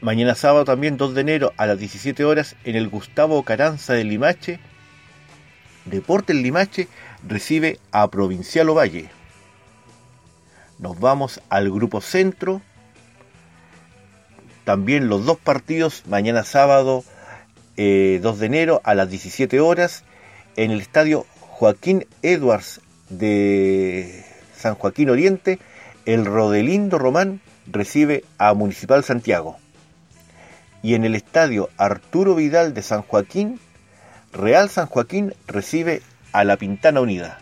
Mañana 0.01 0.35
sábado 0.35 0.65
también 0.65 0.97
2 0.97 1.15
de 1.15 1.21
enero 1.21 1.53
a 1.57 1.65
las 1.65 1.79
17 1.79 2.23
horas 2.23 2.55
en 2.63 2.75
el 2.75 2.87
Gustavo 2.87 3.41
Caranza 3.43 3.93
de 3.93 4.03
Limache. 4.03 4.59
Deportes 5.89 6.35
Limache 6.35 6.87
recibe 7.27 7.79
a 7.91 8.07
Provincial 8.09 8.69
Ovalle. 8.69 9.09
Nos 10.79 10.99
vamos 10.99 11.41
al 11.49 11.71
grupo 11.71 12.01
centro. 12.01 12.61
También 14.65 15.07
los 15.07 15.25
dos 15.25 15.37
partidos 15.37 16.03
mañana 16.07 16.43
sábado 16.43 17.03
2 17.05 17.05
eh, 17.77 18.19
de 18.21 18.45
enero 18.45 18.81
a 18.83 18.95
las 18.95 19.09
17 19.09 19.59
horas 19.59 20.03
en 20.55 20.71
el 20.71 20.81
estadio 20.81 21.25
Joaquín 21.39 22.05
Edwards 22.21 22.81
de 23.09 24.25
San 24.55 24.75
Joaquín 24.75 25.09
Oriente, 25.09 25.59
el 26.05 26.25
Rodelindo 26.25 26.97
Román 26.97 27.41
recibe 27.67 28.25
a 28.37 28.53
Municipal 28.53 29.03
Santiago. 29.03 29.57
Y 30.83 30.95
en 30.95 31.05
el 31.05 31.15
estadio 31.15 31.69
Arturo 31.77 32.35
Vidal 32.35 32.73
de 32.73 32.81
San 32.81 33.03
Joaquín, 33.03 33.59
Real 34.37 34.69
San 34.69 34.85
Joaquín 34.85 35.33
recibe 35.47 36.03
a 36.31 36.43
la 36.43 36.57
Pintana 36.57 37.01
Unida. 37.01 37.39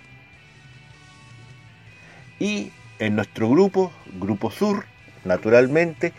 Y 2.40 2.72
en 3.00 3.18
nuestro 3.18 3.50
grupo, 3.50 3.92
Grupo 4.14 4.50
Sur, 4.50 4.86
naturalmente, 5.26 6.14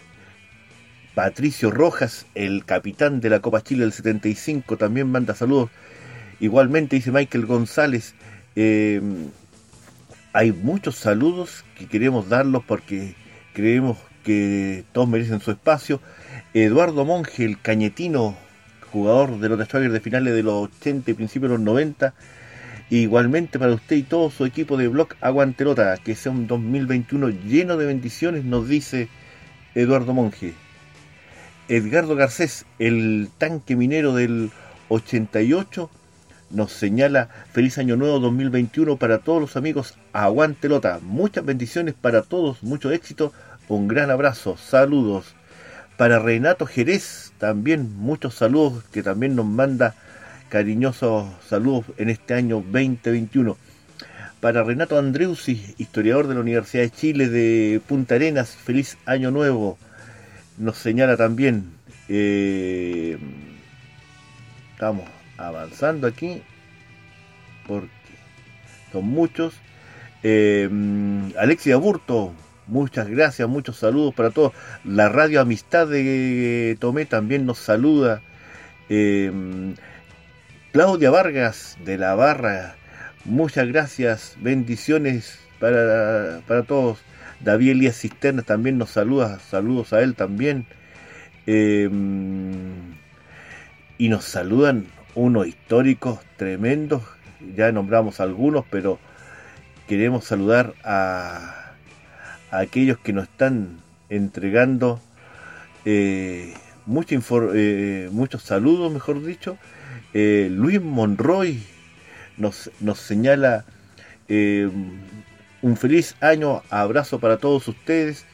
Patricio 1.16 1.70
Rojas, 1.70 2.26
el 2.34 2.66
capitán 2.66 3.22
de 3.22 3.30
la 3.30 3.40
Copa 3.40 3.62
Chile 3.62 3.82
del 3.82 3.94
75, 3.94 4.78
también 4.78 5.12
manda 5.12 5.36
saludos. 5.36 5.70
Igualmente 6.40 6.96
dice 6.96 7.12
Michael 7.12 7.46
González, 7.46 8.16
em, 8.56 9.30
hay 10.34 10.52
muchos 10.52 10.96
saludos 10.96 11.64
que 11.78 11.88
queremos 11.88 12.30
darlos 12.30 12.64
porque 12.66 13.16
creemos 13.54 13.98
que 14.24 14.84
todos 14.92 15.08
merecen 15.08 15.40
su 15.40 15.52
espacio. 15.52 16.02
Eduardo 16.56 17.04
Monge, 17.04 17.46
el 17.46 17.60
cañetino, 17.60 18.36
jugador 18.92 19.40
de 19.40 19.50
los 19.50 19.58
Destroyers 19.58 19.92
de 19.92 20.00
finales 20.00 20.36
de 20.36 20.44
los 20.44 20.70
80 20.70 21.10
y 21.10 21.14
principios 21.16 21.50
de 21.50 21.58
los 21.58 21.66
90. 21.66 22.14
Igualmente 22.92 23.58
para 23.58 23.74
usted 23.74 23.96
y 23.96 24.04
todo 24.04 24.30
su 24.30 24.46
equipo 24.46 24.78
de 24.78 24.88
Block 24.88 25.16
Aguantelota, 25.20 25.98
que 25.98 26.14
sea 26.14 26.32
un 26.32 26.46
2021 26.46 27.30
lleno 27.30 27.76
de 27.76 27.88
bendiciones, 27.88 28.46
nos 28.46 28.68
dice 28.68 29.08
Eduardo 29.74 30.14
Monge. 30.14 30.54
Edgardo 31.70 32.16
Garcés, 32.16 32.68
el 32.78 33.30
tanque 33.40 33.76
minero 33.76 34.14
del 34.14 34.52
88, 34.90 35.90
nos 36.52 36.72
señala 36.72 37.30
feliz 37.52 37.80
año 37.80 37.96
nuevo 37.96 38.20
2021 38.20 38.98
para 38.98 39.18
todos 39.18 39.42
los 39.42 39.58
amigos. 39.58 39.96
Aguante 40.12 40.70
Lota. 40.70 41.00
Muchas 41.02 41.46
bendiciones 41.46 41.96
para 42.00 42.22
todos, 42.22 42.62
mucho 42.62 42.92
éxito. 42.92 43.34
Un 43.70 43.88
gran 43.88 44.12
abrazo, 44.12 44.56
saludos. 44.56 45.34
Para 45.98 46.20
Renato 46.20 46.66
Jerez 46.66 47.34
también 47.38 47.96
muchos 47.96 48.34
saludos 48.36 48.84
que 48.92 49.04
también 49.04 49.36
nos 49.36 49.46
manda 49.46 49.94
cariñosos 50.50 51.28
saludos 51.48 51.86
en 51.98 52.10
este 52.10 52.34
año 52.34 52.58
2021. 52.58 53.58
Para 54.40 54.64
Renato 54.64 54.98
Andreusi, 54.98 55.74
historiador 55.78 56.28
de 56.28 56.34
la 56.34 56.42
Universidad 56.42 56.84
de 56.84 56.90
Chile 56.90 57.30
de 57.30 57.80
Punta 57.88 58.16
Arenas, 58.16 58.50
feliz 58.50 58.98
año 59.06 59.32
nuevo. 59.32 59.78
Nos 60.58 60.78
señala 60.78 61.16
también. 61.16 61.72
Eh, 62.10 63.18
estamos 64.74 65.06
avanzando 65.38 66.08
aquí 66.08 66.42
porque 67.68 67.90
son 68.92 69.06
muchos. 69.06 69.54
Eh, 70.24 70.70
Alexia 71.38 71.78
Burto, 71.78 72.34
muchas 72.68 73.08
gracias, 73.08 73.48
muchos 73.48 73.78
saludos 73.78 74.14
para 74.14 74.30
todos. 74.30 74.54
La 74.84 75.10
Radio 75.10 75.42
Amistad 75.42 75.88
de 75.88 76.78
Tomé 76.80 77.06
también 77.06 77.46
nos 77.46 77.60
saluda. 77.60 78.22
Eh, 78.90 79.32
Claudia 80.72 81.12
Vargas 81.12 81.78
de 81.86 81.98
la 81.98 82.16
Barra, 82.16 82.76
muchas 83.26 83.68
gracias, 83.68 84.36
bendiciones 84.40 85.40
para, 85.60 86.42
para 86.48 86.64
todos. 86.64 87.00
David 87.42 87.72
Elías 87.72 88.00
Cisterna 88.00 88.42
también 88.42 88.78
nos 88.78 88.92
saluda, 88.92 89.40
saludos 89.40 89.94
a 89.94 90.02
él 90.02 90.16
también. 90.16 90.66
Eh, 91.46 91.90
y 93.98 94.10
nos 94.10 94.26
saludan 94.26 94.88
unos 95.16 95.48
históricos 95.48 96.20
tremendos, 96.38 97.04
ya 97.56 97.72
nombramos 97.72 98.20
algunos, 98.20 98.66
pero 98.70 99.00
queremos 99.88 100.26
saludar 100.26 100.74
a, 100.84 101.63
aquellos 102.60 102.98
que 103.00 103.14
nos 103.14 103.26
están 103.26 103.80
entregando 104.10 105.02
eh, 105.86 106.54
eh, 106.86 108.10
muchos 108.12 108.44
saludos, 108.44 108.92
mejor 108.92 109.24
dicho. 109.24 109.58
Eh, 110.14 110.50
Luis 110.52 110.82
Monroy 110.82 111.64
nos, 112.38 112.72
nos 112.80 113.00
señala 113.00 113.66
un 114.30 115.78
feliz 115.78 116.16
año, 116.22 116.64
abrazo 116.70 117.20
para 117.20 117.38
todos 117.38 117.68
ustedes. 117.68 118.26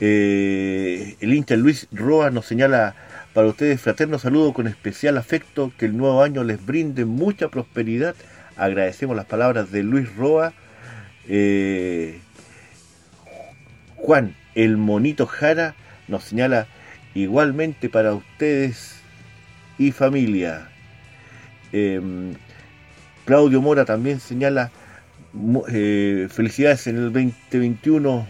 el 0.00 1.34
hincha 1.34 1.56
Luis 1.56 1.88
Roa 1.92 2.30
nos 2.30 2.46
señala 2.46 2.94
para 3.32 3.46
ustedes, 3.46 3.80
fraterno 3.80 4.18
saludo 4.18 4.52
con 4.52 4.66
especial 4.66 5.16
afecto, 5.16 5.72
que 5.78 5.86
el 5.86 5.96
nuevo 5.96 6.22
año 6.22 6.42
les 6.42 6.64
brinde 6.64 7.04
mucha 7.04 7.48
prosperidad. 7.48 8.16
Agradecemos 8.56 9.16
las 9.16 9.26
palabras 9.26 9.70
de 9.70 9.84
Luis 9.84 10.14
Roa. 10.16 10.52
Eh, 11.28 12.20
Juan, 14.02 14.34
el 14.54 14.76
monito 14.76 15.26
Jara, 15.26 15.74
nos 16.08 16.24
señala 16.24 16.66
igualmente 17.14 17.88
para 17.88 18.14
ustedes 18.14 18.96
y 19.78 19.92
familia. 19.92 20.68
Em, 21.72 22.34
Claudio 23.24 23.60
Mora 23.60 23.84
también 23.84 24.18
señala 24.20 24.70
eh, 25.68 26.28
felicidades 26.30 26.86
en 26.86 26.96
el 26.96 27.12
2021 27.12 28.26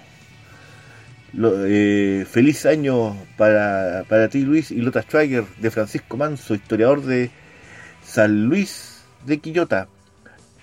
eh, 1.43 2.27
feliz 2.29 2.67
año 2.67 3.17
para, 3.37 4.05
para 4.09 4.29
ti 4.29 4.41
Luis 4.41 4.73
y 4.73 4.81
Lota 4.81 5.03
Schwager 5.03 5.45
de 5.59 5.71
Francisco 5.71 6.17
Manso, 6.17 6.55
historiador 6.55 7.03
de 7.03 7.31
San 8.05 8.47
Luis 8.47 9.05
de 9.25 9.39
Quillota. 9.39 9.89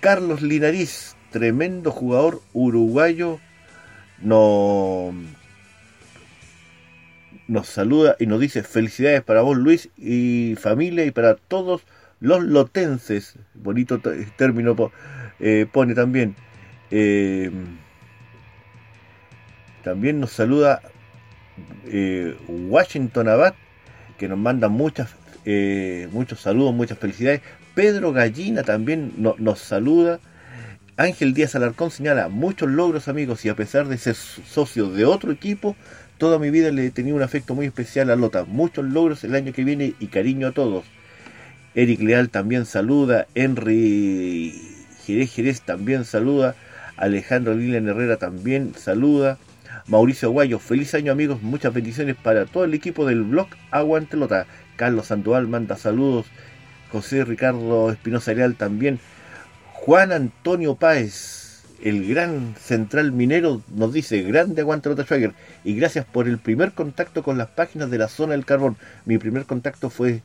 Carlos 0.00 0.42
Linariz, 0.42 1.16
tremendo 1.30 1.90
jugador 1.90 2.42
uruguayo, 2.52 3.40
no, 4.22 5.12
nos 7.48 7.66
saluda 7.66 8.14
y 8.20 8.26
nos 8.26 8.40
dice 8.40 8.62
felicidades 8.62 9.22
para 9.22 9.40
vos 9.40 9.56
Luis 9.56 9.88
y 9.96 10.54
familia 10.60 11.04
y 11.04 11.10
para 11.10 11.34
todos 11.34 11.82
los 12.20 12.44
lotenses. 12.44 13.36
Bonito 13.54 14.00
término 14.36 14.92
eh, 15.40 15.66
pone 15.70 15.94
también. 15.94 16.36
Eh, 16.90 17.50
también 19.82 20.20
nos 20.20 20.32
saluda 20.32 20.82
eh, 21.86 22.36
Washington 22.48 23.28
Abad, 23.28 23.54
que 24.18 24.28
nos 24.28 24.38
manda 24.38 24.68
muchas, 24.68 25.16
muchos 26.12 26.40
saludos, 26.40 26.74
muchas 26.74 26.98
felicidades. 26.98 27.40
Pedro 27.74 28.12
Gallina 28.12 28.62
también 28.62 29.14
nos 29.16 29.58
saluda. 29.58 30.20
Ángel 30.98 31.32
Díaz 31.32 31.54
Alarcón 31.54 31.92
señala 31.92 32.28
muchos 32.28 32.68
logros 32.68 33.06
amigos 33.06 33.44
y 33.44 33.48
a 33.48 33.54
pesar 33.54 33.86
de 33.86 33.98
ser 33.98 34.16
socio 34.16 34.90
de 34.90 35.04
otro 35.04 35.30
equipo, 35.30 35.76
toda 36.18 36.40
mi 36.40 36.50
vida 36.50 36.72
le 36.72 36.86
he 36.86 36.90
tenido 36.90 37.14
un 37.14 37.22
afecto 37.22 37.54
muy 37.54 37.66
especial 37.66 38.10
a 38.10 38.16
Lota. 38.16 38.44
Muchos 38.44 38.84
logros 38.84 39.22
el 39.22 39.36
año 39.36 39.52
que 39.52 39.62
viene 39.62 39.94
y 40.00 40.08
cariño 40.08 40.48
a 40.48 40.52
todos. 40.52 40.84
Eric 41.76 42.00
Leal 42.00 42.30
también 42.30 42.66
saluda. 42.66 43.28
Henry 43.36 44.52
Jerez 45.06 45.32
Jerez 45.32 45.60
también 45.60 46.04
saluda. 46.04 46.56
Alejandro 46.96 47.54
Lilian 47.54 47.86
Herrera 47.86 48.16
también 48.16 48.72
saluda. 48.76 49.38
Mauricio 49.86 50.32
Guayo, 50.32 50.58
feliz 50.58 50.94
año 50.94 51.12
amigos, 51.12 51.42
muchas 51.42 51.72
bendiciones 51.72 52.16
para 52.16 52.44
todo 52.44 52.64
el 52.64 52.74
equipo 52.74 53.06
del 53.06 53.22
blog 53.22 53.46
Aguantelota. 53.70 54.46
Carlos 54.74 55.06
Sandoval 55.06 55.46
manda 55.46 55.76
saludos. 55.76 56.26
José 56.90 57.24
Ricardo 57.24 57.92
Espinosa 57.92 58.34
Real 58.34 58.56
también. 58.56 58.98
Juan 59.88 60.12
Antonio 60.12 60.74
Páez, 60.74 61.62
el 61.82 62.06
gran 62.06 62.54
central 62.60 63.10
minero, 63.10 63.62
nos 63.74 63.90
dice, 63.90 64.20
grande 64.20 64.60
Aguantelota 64.60 65.04
Schwager. 65.04 65.32
Y 65.64 65.76
gracias 65.76 66.04
por 66.04 66.28
el 66.28 66.36
primer 66.36 66.72
contacto 66.72 67.22
con 67.22 67.38
las 67.38 67.48
páginas 67.48 67.90
de 67.90 67.96
la 67.96 68.08
zona 68.08 68.32
del 68.32 68.44
carbón. 68.44 68.76
Mi 69.06 69.16
primer 69.16 69.46
contacto 69.46 69.88
fue 69.88 70.20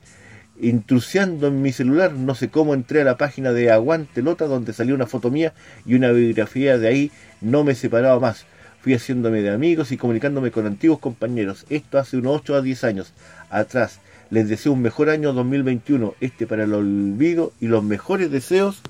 intrusiando 0.60 1.48
en 1.48 1.62
mi 1.62 1.72
celular, 1.72 2.12
no 2.12 2.36
sé 2.36 2.50
cómo 2.50 2.74
entré 2.74 3.00
a 3.00 3.06
la 3.06 3.16
página 3.16 3.54
de 3.54 3.72
Aguantelota 3.72 4.48
donde 4.48 4.74
salió 4.74 4.96
una 4.96 5.08
foto 5.08 5.32
mía 5.32 5.54
y 5.86 5.96
una 5.96 6.12
biografía 6.12 6.78
de 6.78 6.90
ahí, 6.90 7.12
no 7.40 7.64
me 7.64 7.74
separaba 7.74 8.20
más. 8.20 8.46
Fui 8.82 8.94
haciéndome 8.94 9.42
de 9.42 9.52
amigos 9.52 9.94
y 9.94 9.98
comunicándome 9.98 10.52
con 10.52 10.66
antiguos 10.66 11.00
compañeros. 11.00 11.66
Esto 11.70 12.00
hace 12.00 12.18
unos 12.18 12.42
8 12.42 12.56
a 12.56 12.62
10 12.62 12.84
años 12.84 13.14
atrás. 13.50 14.02
Les 14.30 14.50
deseo 14.50 14.74
un 14.74 14.82
mejor 14.82 15.10
año 15.10 15.32
2021, 15.32 16.16
este 16.20 16.48
para 16.48 16.66
el 16.66 16.74
olvido 16.74 17.54
y 17.62 17.68
los 17.68 17.82
mejores 17.82 18.30
deseos 18.30 18.84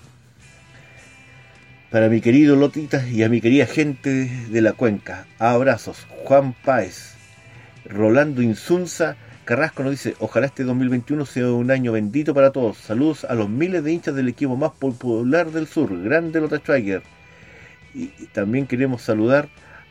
para 1.94 2.10
mi 2.10 2.22
querido 2.22 2.56
Lotita 2.56 3.08
y 3.08 3.22
a 3.22 3.30
mi 3.30 3.40
querida 3.40 3.68
gente 3.68 4.26
de 4.50 4.62
la 4.62 4.74
cuenca. 4.74 5.28
Abrazos. 5.38 6.08
Juan 6.26 6.56
Páez, 6.66 7.14
Rolando 7.86 8.42
Insunza, 8.42 9.16
Carrasco 9.46 9.84
nos 9.84 9.92
dice, 9.92 10.16
ojalá 10.18 10.48
este 10.48 10.64
2021 10.64 11.24
sea 11.28 11.52
un 11.52 11.70
año 11.70 11.92
bendito 11.92 12.34
para 12.34 12.52
todos. 12.52 12.78
Saludos 12.80 13.26
a 13.26 13.36
los 13.36 13.48
miles 13.48 13.84
de 13.84 13.92
hinchas 13.92 14.16
del 14.16 14.28
equipo 14.28 14.58
más 14.58 14.72
popular 14.72 15.52
del 15.52 15.68
sur, 15.68 16.02
grande 16.02 16.42
Lota 16.42 16.58
Schweiger. 16.58 17.04
Y 17.94 18.08
también 18.32 18.66
queremos 18.66 19.04
saludar 19.04 19.50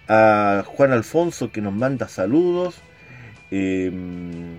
a 0.08 0.64
Juan 0.66 0.90
Alfonso 0.90 1.52
que 1.52 1.60
nos 1.60 1.72
manda 1.72 2.08
saludos. 2.08 2.80
Em, 3.52 4.58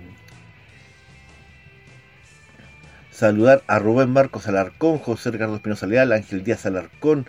saludar 3.14 3.62
a 3.68 3.78
Rubén 3.78 4.10
Marcos 4.10 4.48
Alarcón, 4.48 4.98
José 4.98 5.30
Ricardo 5.30 5.56
Espinosa 5.56 5.86
Leal, 5.86 6.12
Ángel 6.12 6.42
Díaz 6.42 6.66
Alarcón. 6.66 7.26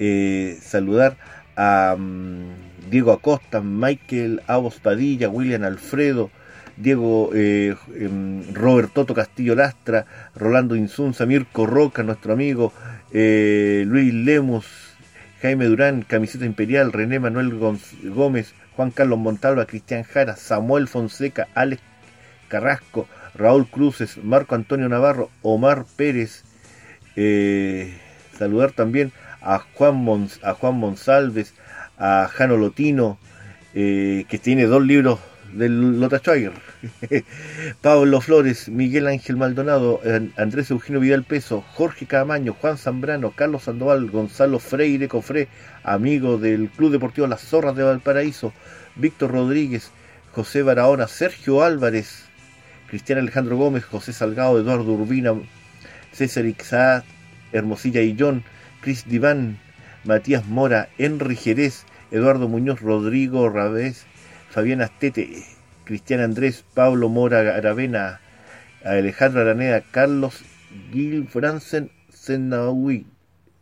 Eh, 0.00 0.58
saludar 0.60 1.16
a 1.56 1.94
mm, 1.96 2.90
Diego 2.90 3.12
Acosta, 3.12 3.60
Michael 3.60 4.42
Avos 4.46 4.80
Padilla, 4.80 5.28
William 5.28 5.62
Alfredo, 5.62 6.30
Diego 6.76 7.30
eh, 7.34 7.76
em, 7.94 8.42
Robertoto 8.54 9.14
Castillo 9.14 9.54
Lastra, 9.54 10.06
Rolando 10.34 10.74
Insunza, 10.74 11.26
Mirko 11.26 11.66
Roca, 11.66 12.02
nuestro 12.02 12.32
amigo, 12.32 12.72
eh, 13.12 13.84
Luis 13.86 14.12
Lemus, 14.12 14.66
Jaime 15.42 15.66
Durán, 15.66 16.02
Camiseta 16.02 16.46
Imperial, 16.46 16.92
René 16.92 17.20
Manuel 17.20 17.56
Gómez, 18.02 18.54
Juan 18.74 18.90
Carlos 18.90 19.18
Montalva, 19.18 19.66
Cristian 19.66 20.02
Jara, 20.04 20.36
Samuel 20.36 20.88
Fonseca, 20.88 21.48
Alex 21.54 21.82
Carrasco, 22.48 23.06
Raúl 23.40 23.66
Cruces, 23.66 24.18
Marco 24.22 24.54
Antonio 24.54 24.88
Navarro, 24.88 25.30
Omar 25.40 25.86
Pérez, 25.96 26.44
eh, 27.16 27.98
saludar 28.36 28.72
también 28.72 29.12
a 29.40 29.58
Juan, 29.58 30.28
a 30.42 30.52
Juan 30.52 30.74
Monsalves, 30.76 31.54
a 31.98 32.28
Jano 32.30 32.58
Lotino, 32.58 33.18
que 33.72 34.40
tiene 34.42 34.66
dos 34.66 34.84
libros 34.84 35.20
del 35.52 36.00
Lota 36.00 36.18
Schwager, 36.18 36.52
Pablo 37.80 38.20
Flores, 38.20 38.68
Miguel 38.68 39.06
Ángel 39.06 39.36
Maldonado, 39.36 40.00
Andrés 40.36 40.70
Eugenio 40.70 41.00
Vidal 41.00 41.24
Peso, 41.24 41.64
Jorge 41.74 42.06
Camaño, 42.06 42.54
Juan 42.60 42.78
Zambrano, 42.78 43.32
Carlos 43.32 43.64
Sandoval, 43.64 44.10
Gonzalo 44.10 44.58
Freire 44.58 45.08
Cofré, 45.08 45.48
amigo 45.82 46.38
del 46.38 46.68
Club 46.68 46.92
Deportivo 46.92 47.26
Las 47.26 47.42
Zorras 47.42 47.74
de 47.74 47.82
Valparaíso, 47.84 48.52
Víctor 48.96 49.32
Rodríguez, 49.32 49.90
José 50.32 50.62
Barahona, 50.62 51.08
Sergio 51.08 51.62
Álvarez, 51.62 52.29
Cristian 52.90 53.20
Alejandro 53.20 53.56
Gómez, 53.56 53.84
José 53.84 54.12
Salgado, 54.12 54.58
Eduardo 54.58 54.92
Urbina, 54.92 55.32
César 56.12 56.44
Ixá, 56.44 57.04
Hermosilla 57.52 58.02
Illón, 58.02 58.42
Cris 58.80 59.06
Diván, 59.06 59.58
Matías 60.04 60.44
Mora, 60.46 60.88
Henry 60.98 61.36
Jerez, 61.36 61.84
Eduardo 62.10 62.48
Muñoz, 62.48 62.80
Rodrigo 62.80 63.48
Rabés, 63.48 64.06
Fabián 64.50 64.82
Astete, 64.82 65.44
Cristian 65.84 66.20
Andrés, 66.20 66.64
Pablo 66.74 67.08
Mora 67.08 67.56
Aravena, 67.56 68.20
Alejandro 68.84 69.42
Araneda, 69.42 69.82
Carlos 69.92 70.42
Gil 70.92 71.28
Franzen 71.28 71.90
Senaui, 72.08 73.06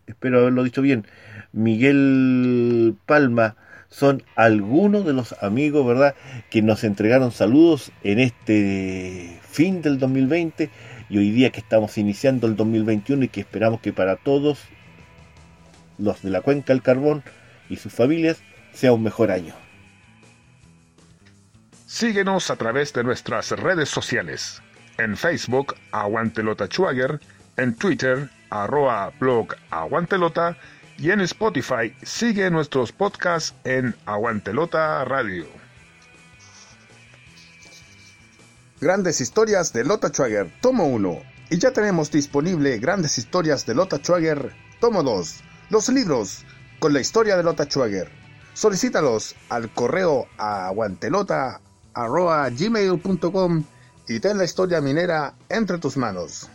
espero 0.06 0.40
haberlo 0.40 0.64
dicho 0.64 0.80
bien, 0.80 1.06
Miguel 1.52 2.96
Palma, 3.04 3.56
son 3.90 4.22
algunos 4.36 5.04
de 5.04 5.12
los 5.12 5.34
amigos, 5.42 5.86
¿verdad?, 5.86 6.14
que 6.50 6.62
nos 6.62 6.84
entregaron 6.84 7.32
saludos 7.32 7.90
en 8.02 8.18
este 8.20 9.40
fin 9.42 9.82
del 9.82 9.98
2020 9.98 10.70
y 11.08 11.18
hoy 11.18 11.30
día 11.30 11.50
que 11.50 11.60
estamos 11.60 11.96
iniciando 11.96 12.46
el 12.46 12.56
2021 12.56 13.24
y 13.24 13.28
que 13.28 13.40
esperamos 13.40 13.80
que 13.80 13.92
para 13.92 14.16
todos 14.16 14.60
los 15.96 16.22
de 16.22 16.30
la 16.30 16.42
cuenca 16.42 16.72
del 16.72 16.82
carbón 16.82 17.22
y 17.68 17.76
sus 17.76 17.92
familias 17.92 18.38
sea 18.72 18.92
un 18.92 19.02
mejor 19.02 19.30
año. 19.30 19.54
Síguenos 21.86 22.50
a 22.50 22.56
través 22.56 22.92
de 22.92 23.02
nuestras 23.02 23.50
redes 23.50 23.88
sociales. 23.88 24.62
En 24.98 25.16
Facebook, 25.16 25.74
Aguantelota 25.90 26.66
Schwager, 26.66 27.18
en 27.56 27.74
Twitter, 27.74 28.28
arroba 28.50 29.10
blog 29.18 29.54
Aguantelota 29.70 30.56
y 30.98 31.12
en 31.12 31.20
Spotify 31.20 31.94
sigue 32.02 32.50
nuestros 32.50 32.90
podcasts 32.90 33.54
en 33.64 33.94
Aguantelota 34.04 35.04
Radio. 35.04 35.46
Grandes 38.80 39.20
historias 39.20 39.72
de 39.72 39.84
Lota 39.84 40.08
Schwager, 40.08 40.52
tomo 40.60 40.86
1. 40.86 41.22
Y 41.50 41.58
ya 41.58 41.72
tenemos 41.72 42.10
disponible 42.10 42.78
Grandes 42.78 43.16
historias 43.16 43.64
de 43.64 43.74
Lota 43.74 43.98
Schwager, 43.98 44.52
tomo 44.80 45.02
2. 45.02 45.40
Los 45.70 45.88
libros 45.88 46.44
con 46.80 46.92
la 46.92 47.00
historia 47.00 47.36
de 47.36 47.44
Lota 47.44 47.64
Schwager. 47.64 48.10
Solicítalos 48.54 49.36
al 49.48 49.70
correo 49.70 50.26
aguantelota 50.36 51.60
arroba 51.94 52.48
gmail.com 52.50 53.64
y 54.08 54.20
ten 54.20 54.38
la 54.38 54.44
historia 54.44 54.80
minera 54.80 55.34
entre 55.48 55.78
tus 55.78 55.96
manos. 55.96 56.50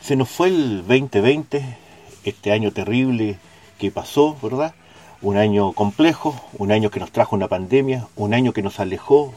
Se 0.00 0.14
nos 0.14 0.28
fue 0.30 0.48
el 0.48 0.78
2020, 0.86 1.87
este 2.28 2.52
año 2.52 2.72
terrible 2.72 3.38
que 3.78 3.90
pasó, 3.90 4.36
¿verdad? 4.42 4.74
Un 5.22 5.36
año 5.36 5.72
complejo, 5.72 6.40
un 6.58 6.72
año 6.72 6.90
que 6.90 7.00
nos 7.00 7.10
trajo 7.10 7.34
una 7.34 7.48
pandemia, 7.48 8.06
un 8.16 8.34
año 8.34 8.52
que 8.52 8.62
nos 8.62 8.80
alejó 8.80 9.32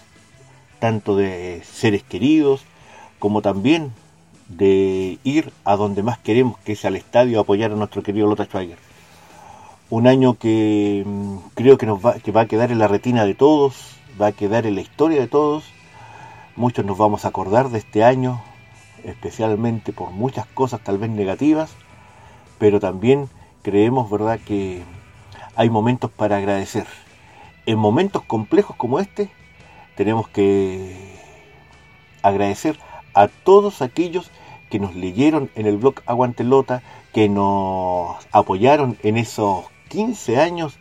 tanto 0.80 1.16
de 1.16 1.62
seres 1.64 2.04
queridos 2.04 2.64
como 3.20 3.42
también 3.42 3.92
de 4.50 5.20
ir 5.24 5.54
a 5.64 5.76
donde 5.76 6.04
más 6.04 6.18
queremos, 6.18 6.58
que 6.60 6.74
es 6.74 6.84
al 6.86 6.96
estadio, 6.96 7.40
a 7.40 7.42
apoyar 7.44 7.72
a 7.72 7.76
nuestro 7.76 8.04
querido 8.04 8.28
Lota 8.28 8.46
Schwager. 8.46 8.78
Un 9.90 10.08
año 10.08 10.36
que 10.36 11.04
mm, 11.06 11.38
creo 11.54 11.78
que, 11.78 11.86
nos 11.86 12.04
va, 12.04 12.16
que 12.16 12.32
va 12.32 12.42
a 12.42 12.46
quedar 12.48 12.72
en 12.72 12.80
la 12.80 12.88
retina 12.88 13.26
de 13.26 13.36
todos, 13.36 13.76
va 14.20 14.28
a 14.28 14.32
quedar 14.32 14.66
en 14.66 14.76
la 14.76 14.82
historia 14.82 15.20
de 15.20 15.28
todos. 15.28 15.64
Muchos 16.56 16.86
nos 16.86 16.98
vamos 16.98 17.26
a 17.26 17.30
acordar 17.30 17.70
de 17.70 17.80
este 17.80 18.04
año, 18.04 18.42
especialmente 19.04 19.94
por 19.94 20.12
muchas 20.12 20.46
cosas 20.48 20.82
tal 20.82 20.98
vez 20.98 21.10
negativas, 21.10 21.72
pero 22.62 22.80
también 22.80 23.28
creemos, 23.64 24.12
¿verdad?, 24.12 24.40
que 24.46 24.84
hay 25.56 25.72
momentos 25.72 26.12
para 26.12 26.38
agradecer. 26.38 26.86
En 27.66 27.80
momentos 27.80 28.22
complejos 28.22 28.76
como 28.76 29.00
este, 29.00 29.32
tenemos 29.96 30.28
que 30.28 30.96
agradecer 32.22 32.78
a 33.16 33.30
todos 33.30 33.82
aquellos 33.82 34.30
que 34.70 34.78
nos 34.78 34.94
leyeron 34.94 35.50
en 35.56 35.66
el 35.66 35.78
blog 35.78 36.04
Aguantelota, 36.06 36.84
que 37.14 37.30
nos 37.30 38.18
apoyaron 38.32 38.96
en 39.02 39.18
esos 39.18 39.66
15 39.90 40.40
años 40.40 40.78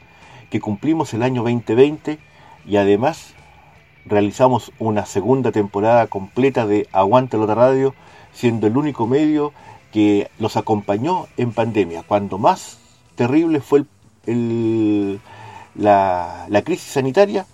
que 0.51 0.61
cumplimos 0.61 1.15
el 1.15 1.23
año 1.23 1.43
2020 1.45 2.19
y 2.67 2.77
además 2.77 3.33
realizamos 4.05 4.71
una 4.79 5.07
segunda 5.07 5.51
temporada 5.51 6.09
completa 6.09 6.67
de 6.67 6.89
Aguante 6.93 7.39
Lota 7.39 7.55
Radio, 7.55 7.95
siendo 8.35 8.67
el 8.67 8.77
único 8.77 9.07
medio 9.07 9.55
que 9.93 10.31
los 10.39 10.57
acompañó 10.57 11.27
en 11.37 11.53
pandemia, 11.53 12.03
cuando 12.03 12.39
más 12.39 12.79
terrible 13.17 13.61
fue 13.61 13.85
la, 15.75 16.47
crisis 16.65 16.93
sanitaria, 16.93 17.47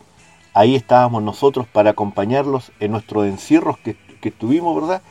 ahí 0.54 0.74
estábamos 0.74 1.22
nosotros 1.22 1.66
para 1.66 1.90
acompañarlos 1.90 2.72
en 2.80 2.92
nuestros 2.92 3.26
encierros 3.26 3.78
que, 3.78 3.96
que 4.20 4.28
estuvimos, 4.28 4.74
¿verdad? 4.74 5.02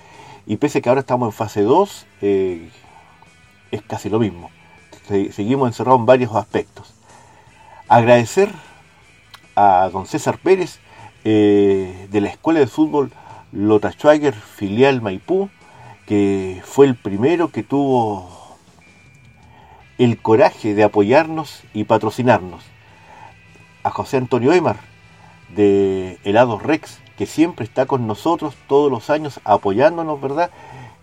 Y 0.46 0.58
pese 0.58 0.80
a 0.80 0.82
que 0.82 0.90
ahora 0.90 1.02
estamos 1.02 1.28
en 1.28 1.34
fase 1.34 1.62
2, 1.62 2.06
eh, 2.22 2.70
es 3.72 3.82
casi 3.82 4.10
lo 4.10 4.20
mismo. 4.20 4.52
Seguimos 5.08 5.68
encerrados 5.68 6.00
en 6.00 6.06
varios 6.06 6.36
aspectos. 6.36 6.94
Agradecer 7.88 8.52
a 9.56 9.90
don 9.92 10.06
César 10.06 10.38
Pérez 10.40 10.80
eh, 11.24 12.08
de 12.12 12.22
la 12.22 12.30
Escuela 12.30 12.60
de 12.60 12.68
Fútbol 12.68 13.12
Lota 13.52 13.92
Schwager, 13.92 14.34
filial 14.34 15.02
Maipú, 15.02 15.50
que 16.06 16.62
fue 16.64 16.86
el 16.86 16.96
primero 16.96 17.50
que 17.50 17.64
tuvo 17.64 18.58
el 19.98 20.22
coraje 20.22 20.74
de 20.74 20.84
apoyarnos 20.84 21.64
y 21.74 21.86
patrocinarnos. 21.86 22.64
A 23.84 23.90
José 23.90 24.18
Antonio 24.18 24.52
Emar, 24.52 24.78
de 25.56 26.20
Helados 26.24 26.62
Rex, 26.62 27.00
que 27.18 27.26
siempre 27.26 27.66
está 27.66 27.86
con 27.86 28.08
nosotros 28.08 28.56
todos 28.68 28.92
los 28.92 29.10
años 29.10 29.40
apoyándonos, 29.44 30.20
¿verdad? 30.20 30.52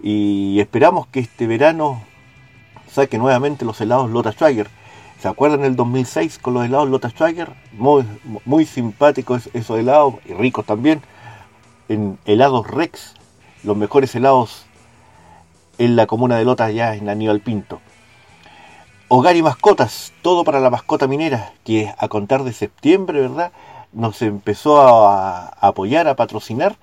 Y 0.03 0.61
esperamos 0.61 1.07
que 1.07 1.21
este 1.21 1.47
verano 1.47 2.03
saque 2.91 3.19
nuevamente 3.19 3.65
los 3.65 3.81
helados 3.81 4.11
Lota 4.11 4.33
Schwager. 4.33 4.69
¿Se 5.21 5.29
acuerdan 5.29 5.65
el 5.65 5.77
2006 5.77 6.39
con 6.39 6.55
los 6.55 6.65
helados 6.65 6.89
Lota 6.91 7.09
Schwager? 7.09 7.53
Muy, 7.73 8.05
muy 8.45 8.67
simpáticos 8.67 9.49
esos 9.55 9.79
helados 9.79 10.15
y 10.27 10.35
ricos 10.35 10.67
también. 10.67 11.01
En 11.89 12.19
helados 12.25 12.67
Rex, 12.67 13.15
los 13.63 13.77
mejores 13.77 14.15
helados 14.15 14.67
en 15.85 15.97
la 15.97 16.07
comuna 16.07 16.37
de 16.37 16.45
Lota, 16.45 16.71
ya 16.71 16.95
en 16.95 17.09
Aníbal 17.09 17.41
Pinto. 17.41 17.81
Hogar 19.09 19.35
y 19.35 19.43
mascotas, 19.43 20.13
todo 20.23 20.45
para 20.45 20.61
la 20.61 20.71
mascota 20.71 21.09
minera, 21.09 21.55
que 21.65 21.93
a 21.99 22.07
contar 22.07 22.45
de 22.45 22.53
septiembre, 22.53 23.21
¿verdad? 23.21 23.51
Nos 23.93 24.23
empezó 24.23 24.81
a, 24.81 25.49
apoyar, 25.61 26.07
a 26.07 26.15
patrocinar. 26.15 26.77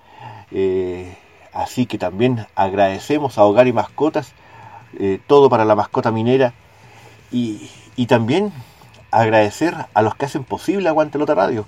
Eh, 0.52 1.18
así 1.54 1.86
que 1.86 1.98
también 1.98 2.46
agradecemos 2.56 3.38
a 3.38 3.46
Hogar 3.46 3.68
y 3.68 3.74
Mascotas, 3.74 4.34
eh, 5.00 5.22
todo 5.28 5.50
para 5.50 5.64
la 5.64 5.76
mascota 5.76 6.12
minera. 6.12 6.54
Y, 7.32 7.70
y, 7.96 8.08
también 8.08 8.52
agradecer 9.12 9.76
a 9.94 10.02
los 10.02 10.14
que 10.16 10.26
hacen 10.26 10.44
posible 10.44 10.90
Aguante 10.90 11.18
Lota 11.18 11.36
Radio. 11.36 11.68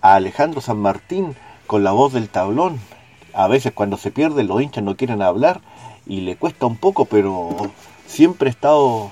A 0.00 0.16
Alejandro 0.16 0.60
San 0.60 0.78
Martín 0.78 1.36
con 1.68 1.84
la 1.84 1.92
voz 1.92 2.12
del 2.12 2.28
tablón. 2.28 2.80
A 3.34 3.46
veces 3.46 3.72
cuando 3.72 3.96
se 3.98 4.10
pierde 4.10 4.42
los 4.42 4.60
hinchas 4.60 4.82
no 4.82 4.96
quieren 4.96 5.22
hablar 5.22 5.60
y 6.06 6.20
le 6.22 6.36
cuesta 6.36 6.66
un 6.66 6.76
poco, 6.76 7.04
pero 7.04 7.70
siempre 8.06 8.48
he 8.48 8.50
estado 8.50 9.10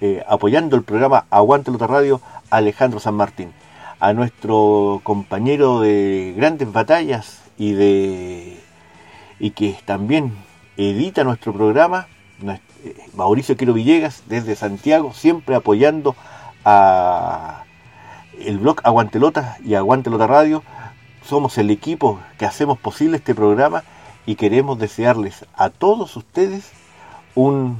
eh, 0.00 0.22
apoyando 0.28 0.76
el 0.76 0.82
programa 0.82 1.26
Aguante 1.30 1.70
Lota 1.70 1.86
Radio, 1.86 2.20
Alejandro 2.50 3.00
San 3.00 3.14
Martín. 3.14 3.52
A 4.00 4.12
nuestro 4.12 5.00
compañero 5.02 5.80
de 5.80 6.34
grandes 6.36 6.72
batallas 6.72 7.42
y 7.56 7.72
de 7.72 8.60
y 9.40 9.50
que 9.50 9.76
también 9.84 10.32
edita 10.76 11.24
nuestro 11.24 11.52
programa, 11.52 12.06
eh, 12.44 12.94
Mauricio 13.14 13.56
Quiero 13.56 13.72
Villegas, 13.72 14.22
desde 14.26 14.54
Santiago, 14.54 15.12
siempre 15.14 15.54
apoyando 15.56 16.14
a 16.64 17.64
el 18.40 18.58
blog 18.58 18.80
Aguantelota 18.84 19.58
y 19.64 19.74
Aguantelota 19.74 20.26
Radio. 20.26 20.62
Somos 21.24 21.58
el 21.58 21.70
equipo 21.70 22.20
que 22.38 22.46
hacemos 22.46 22.78
posible 22.78 23.16
este 23.16 23.34
programa 23.34 23.82
y 24.28 24.36
queremos 24.36 24.78
desearles 24.78 25.46
a 25.54 25.70
todos 25.70 26.14
ustedes 26.14 26.70
un 27.34 27.78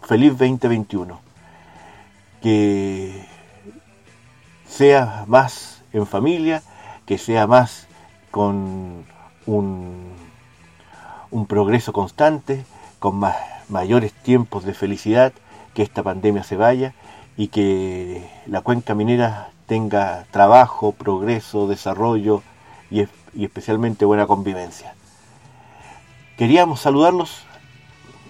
feliz 0.00 0.30
2021. 0.30 1.20
Que 2.40 3.26
sea 4.66 5.26
más 5.26 5.82
en 5.92 6.06
familia, 6.06 6.62
que 7.04 7.18
sea 7.18 7.46
más 7.46 7.86
con 8.30 9.04
un, 9.44 10.14
un 11.30 11.46
progreso 11.46 11.92
constante, 11.92 12.64
con 12.98 13.16
más, 13.16 13.36
mayores 13.68 14.14
tiempos 14.14 14.64
de 14.64 14.72
felicidad, 14.72 15.34
que 15.74 15.82
esta 15.82 16.02
pandemia 16.02 16.44
se 16.44 16.56
vaya 16.56 16.94
y 17.36 17.48
que 17.48 18.26
la 18.46 18.62
cuenca 18.62 18.94
minera 18.94 19.50
tenga 19.66 20.24
trabajo, 20.30 20.92
progreso, 20.92 21.68
desarrollo 21.68 22.42
y, 22.90 23.02
y 23.34 23.44
especialmente 23.44 24.06
buena 24.06 24.26
convivencia. 24.26 24.94
Queríamos 26.36 26.80
saludarlos 26.80 27.44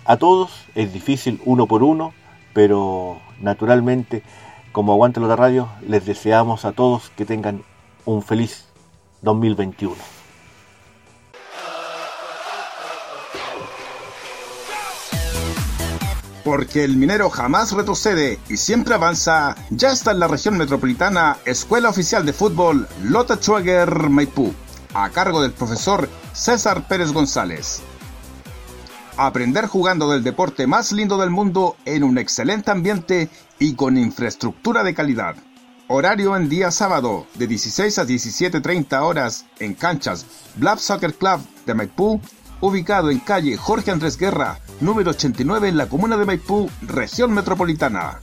a 0.05 0.19
todos, 0.19 0.67
es 0.75 0.93
difícil 0.93 1.40
uno 1.47 1.67
por 1.67 1.83
uno, 1.83 2.12
pero 2.53 3.19
naturalmente, 3.40 4.23
como 4.73 4.93
Aguante 4.93 5.21
la 5.21 5.37
Radio, 5.37 5.71
les 5.88 6.05
deseamos 6.05 6.67
a 6.67 6.73
todos 6.73 7.11
que 7.17 7.25
tengan 7.25 7.64
un 8.05 8.23
feliz 8.23 8.67
2021. 9.23 9.95
Porque 16.45 16.85
el 16.85 16.99
minero 16.99 17.31
jamás 17.31 17.73
retrocede 17.73 18.38
y 18.51 18.59
siempre 18.59 18.93
avanza, 18.93 19.57
ya 19.71 19.93
está 19.93 20.11
en 20.11 20.19
la 20.19 20.29
región 20.29 20.59
metropolitana 20.59 21.38
Escuela 21.47 21.88
Oficial 21.88 22.27
de 22.27 22.35
Fútbol 22.35 22.87
Lota 23.03 23.37
Schwager 23.37 24.11
Maipú, 24.11 24.53
a 24.93 25.09
cargo 25.09 25.40
del 25.40 25.53
profesor 25.53 26.07
César 26.35 26.87
Pérez 26.87 27.11
González. 27.12 27.83
Aprender 29.16 29.68
jugando 29.68 30.11
del 30.11 30.24
deporte 30.24 30.66
más 30.66 30.90
lindo 30.90 31.16
del 31.18 31.31
mundo 31.31 31.77
en 31.85 32.03
un 32.03 32.18
excelente 32.18 32.72
ambiente 32.72 33.31
y 33.61 33.74
con 33.74 33.96
infraestructura 33.96 34.83
de 34.83 34.92
calidad. 34.92 35.37
Horario 35.87 36.37
en 36.37 36.48
día 36.48 36.72
sábado 36.72 37.24
de 37.35 37.46
16 37.46 37.98
a 38.00 38.05
17.30 38.05 39.00
horas 39.03 39.46
en 39.61 39.74
canchas 39.74 40.27
Blab 40.57 40.81
Soccer 40.81 41.14
Club 41.14 41.40
de 41.64 41.74
Maipú, 41.74 42.20
ubicado 42.61 43.09
en 43.12 43.20
calle 43.20 43.57
Jorge 43.57 43.92
Andrés 43.92 44.18
Guerra, 44.18 44.59
número 44.81 45.12
89 45.12 45.68
en 45.68 45.77
la 45.77 45.87
comuna 45.87 46.16
de 46.16 46.24
Maipú, 46.24 46.68
región 46.83 47.33
metropolitana. 47.33 48.18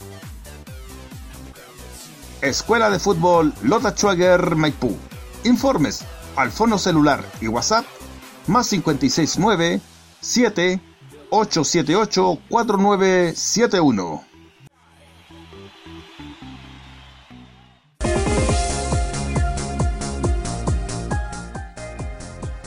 Escuela 2.42 2.90
de 2.90 3.00
Fútbol 3.00 3.54
Lota 3.64 3.92
Schwager 3.92 4.58
Maipú. 4.58 4.98
Informes 5.46 6.04
al 6.36 6.52
fono 6.52 6.78
celular 6.78 7.24
y 7.40 7.48
WhatsApp 7.48 7.86
más 8.48 8.68
569 8.68 9.80
7 10.22 10.80
878 11.32 12.40
4971. 12.48 14.24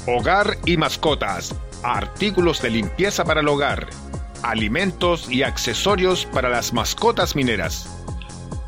Hogar 0.06 0.58
y 0.66 0.76
mascotas, 0.76 1.54
artículos 1.82 2.60
de 2.60 2.70
limpieza 2.70 3.24
para 3.24 3.40
el 3.40 3.48
hogar, 3.48 3.88
alimentos 4.42 5.30
y 5.30 5.42
accesorios 5.44 6.26
para 6.26 6.50
las 6.50 6.72
mascotas 6.72 7.34
mineras. 7.36 7.88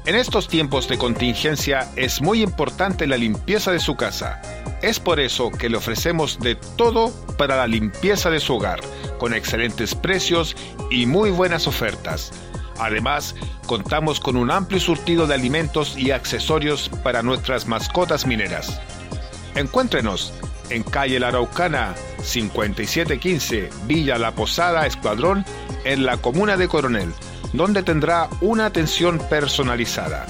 En 0.06 0.14
estos 0.14 0.46
tiempos 0.46 0.86
de 0.86 0.98
contingencia 0.98 1.90
es 1.96 2.22
muy 2.22 2.40
importante 2.40 3.08
la 3.08 3.16
limpieza 3.16 3.72
de 3.72 3.80
su 3.80 3.96
casa. 3.96 4.40
Es 4.80 5.00
por 5.00 5.18
eso 5.18 5.50
que 5.50 5.68
le 5.68 5.78
ofrecemos 5.78 6.38
de 6.38 6.54
todo 6.54 7.12
para 7.36 7.56
la 7.56 7.66
limpieza 7.66 8.30
de 8.30 8.38
su 8.38 8.54
hogar, 8.54 8.78
con 9.18 9.34
excelentes 9.34 9.96
precios 9.96 10.56
y 10.92 11.06
muy 11.06 11.32
buenas 11.32 11.66
ofertas. 11.66 12.30
Además, 12.78 13.34
contamos 13.66 14.20
con 14.20 14.36
un 14.36 14.52
amplio 14.52 14.78
surtido 14.78 15.26
de 15.26 15.34
alimentos 15.34 15.98
y 15.98 16.12
accesorios 16.12 16.88
para 17.02 17.24
nuestras 17.24 17.66
mascotas 17.66 18.28
mineras. 18.28 18.80
Encuéntrenos 19.56 20.32
en 20.70 20.84
calle 20.84 21.18
La 21.18 21.28
Araucana 21.28 21.96
5715 22.22 23.70
Villa 23.86 24.18
La 24.18 24.36
Posada 24.36 24.86
Escuadrón 24.86 25.44
en 25.84 26.06
la 26.06 26.16
comuna 26.16 26.56
de 26.56 26.68
Coronel 26.68 27.12
donde 27.56 27.82
tendrá 27.82 28.28
una 28.40 28.66
atención 28.66 29.18
personalizada. 29.30 30.26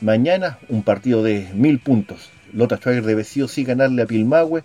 Mañana 0.02 0.58
un 0.68 0.84
partido 0.84 1.24
de 1.24 1.48
mil 1.54 1.80
puntos. 1.80 2.32
Lota 2.52 2.76
Schwager 2.76 3.06
debe 3.06 3.24
sí 3.24 3.42
o 3.42 3.48
sí 3.48 3.64
ganarle 3.64 4.02
a 4.02 4.08
Pilmahue 4.08 4.64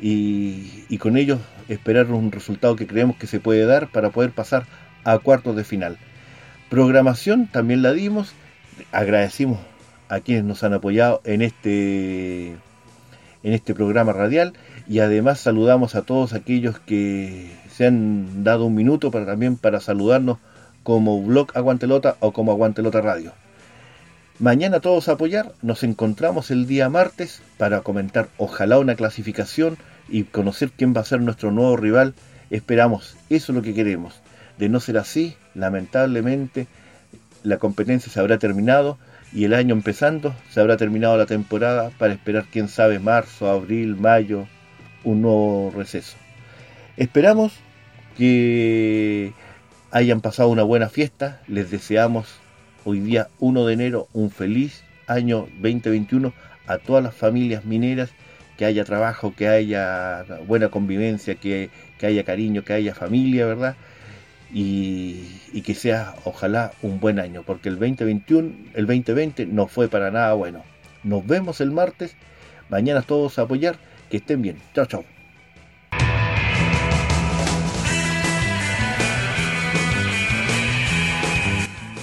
y, 0.00 0.98
con 0.98 1.16
ello 1.16 1.38
esperar 1.68 2.10
un 2.12 2.32
resultado 2.32 2.76
que 2.76 2.86
creemos 2.86 3.16
que 3.16 3.26
se 3.26 3.40
puede 3.40 3.64
dar 3.64 3.88
para 3.88 4.10
poder 4.10 4.30
pasar 4.32 4.64
a 5.04 5.18
cuartos 5.18 5.56
de 5.56 5.64
final. 5.64 5.98
Programación 6.68 7.46
también 7.46 7.82
la 7.82 7.92
dimos. 7.92 8.32
Agradecimos 8.92 9.58
a 10.08 10.20
quienes 10.20 10.44
nos 10.44 10.62
han 10.64 10.74
apoyado 10.74 11.20
en 11.24 11.42
este 11.42 12.56
en 13.42 13.52
este 13.52 13.74
programa 13.74 14.12
radial 14.12 14.54
y 14.88 14.98
además 14.98 15.38
saludamos 15.38 15.94
a 15.94 16.02
todos 16.02 16.32
aquellos 16.32 16.78
que 16.80 17.50
se 17.70 17.86
han 17.86 18.42
dado 18.44 18.66
un 18.66 18.74
minuto 18.74 19.10
para 19.10 19.26
también 19.26 19.56
para 19.56 19.80
saludarnos 19.80 20.38
como 20.82 21.22
blog 21.22 21.48
Aguantelota 21.54 22.16
o 22.20 22.32
como 22.32 22.52
Aguantelota 22.52 23.00
Radio. 23.00 23.32
Mañana 24.38 24.80
todos 24.80 25.08
a 25.08 25.12
apoyar, 25.12 25.54
nos 25.62 25.82
encontramos 25.82 26.50
el 26.50 26.66
día 26.66 26.90
martes 26.90 27.40
para 27.56 27.80
comentar 27.80 28.28
ojalá 28.36 28.78
una 28.78 28.94
clasificación 28.94 29.78
y 30.10 30.24
conocer 30.24 30.70
quién 30.76 30.94
va 30.94 31.00
a 31.00 31.06
ser 31.06 31.22
nuestro 31.22 31.52
nuevo 31.52 31.78
rival. 31.78 32.12
Esperamos, 32.50 33.16
eso 33.30 33.52
es 33.52 33.56
lo 33.56 33.62
que 33.62 33.72
queremos. 33.72 34.20
De 34.58 34.68
no 34.68 34.78
ser 34.78 34.98
así, 34.98 35.36
lamentablemente 35.54 36.66
la 37.44 37.56
competencia 37.56 38.12
se 38.12 38.20
habrá 38.20 38.38
terminado 38.38 38.98
y 39.32 39.44
el 39.44 39.54
año 39.54 39.74
empezando 39.74 40.34
se 40.50 40.60
habrá 40.60 40.76
terminado 40.76 41.16
la 41.16 41.24
temporada 41.24 41.90
para 41.96 42.12
esperar, 42.12 42.44
quién 42.52 42.68
sabe, 42.68 42.98
marzo, 42.98 43.48
abril, 43.48 43.96
mayo, 43.96 44.46
un 45.02 45.22
nuevo 45.22 45.72
receso. 45.74 46.18
Esperamos 46.98 47.54
que 48.18 49.32
hayan 49.92 50.20
pasado 50.20 50.50
una 50.50 50.62
buena 50.62 50.90
fiesta, 50.90 51.40
les 51.48 51.70
deseamos 51.70 52.26
hoy 52.86 53.00
día 53.00 53.28
1 53.40 53.66
de 53.66 53.72
enero 53.74 54.08
un 54.14 54.30
feliz 54.30 54.82
año 55.06 55.48
2021 55.60 56.32
a 56.66 56.78
todas 56.78 57.04
las 57.04 57.14
familias 57.14 57.64
mineras, 57.64 58.10
que 58.56 58.64
haya 58.64 58.84
trabajo, 58.84 59.34
que 59.36 59.48
haya 59.48 60.24
buena 60.46 60.70
convivencia, 60.70 61.34
que, 61.34 61.68
que 61.98 62.06
haya 62.06 62.24
cariño, 62.24 62.64
que 62.64 62.72
haya 62.72 62.94
familia, 62.94 63.44
¿verdad? 63.44 63.76
y, 64.52 65.62
que 65.62 65.74
sea 65.74 66.14
ojalá 66.24 66.72
un 66.82 67.00
buen 67.00 67.18
año, 67.18 67.42
porque 67.44 67.68
el 67.68 67.78
2021, 67.78 68.52
el 68.74 68.86
2020 68.86 69.46
no 69.46 69.66
fue 69.66 69.88
para 69.88 70.10
nada 70.10 70.32
bueno. 70.34 70.62
Nos 71.02 71.26
vemos 71.26 71.60
el 71.60 71.70
martes, 71.72 72.14
mañana 72.68 73.02
todos 73.02 73.38
a 73.38 73.42
apoyar, 73.42 73.76
que 74.10 74.18
estén 74.18 74.42
bien. 74.42 74.58
Chao, 74.74 74.86
chao. 74.86 75.15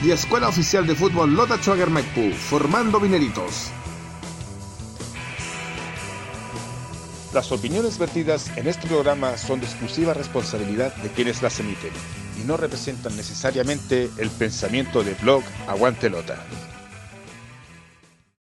Y 0.00 0.12
Escuela 0.12 0.48
Oficial 0.48 0.86
de 0.86 0.94
Fútbol 0.94 1.34
Lota 1.34 1.56
Schwager 1.56 1.90
Maipú, 1.90 2.30
formando 2.32 3.00
mineritos. 3.00 3.72
Las 7.34 7.50
opiniones 7.50 7.98
vertidas 7.98 8.56
en 8.56 8.68
este 8.68 8.86
programa 8.86 9.36
son 9.36 9.58
de 9.58 9.66
exclusiva 9.66 10.14
responsabilidad 10.14 10.94
de 10.96 11.10
quienes 11.10 11.42
las 11.42 11.58
emiten 11.58 11.90
y 12.40 12.46
no 12.46 12.56
representan 12.56 13.16
necesariamente 13.16 14.08
el 14.18 14.30
pensamiento 14.30 15.02
de 15.02 15.14
blog 15.14 15.42
Aguante 15.66 16.08
Lota. 16.08 16.46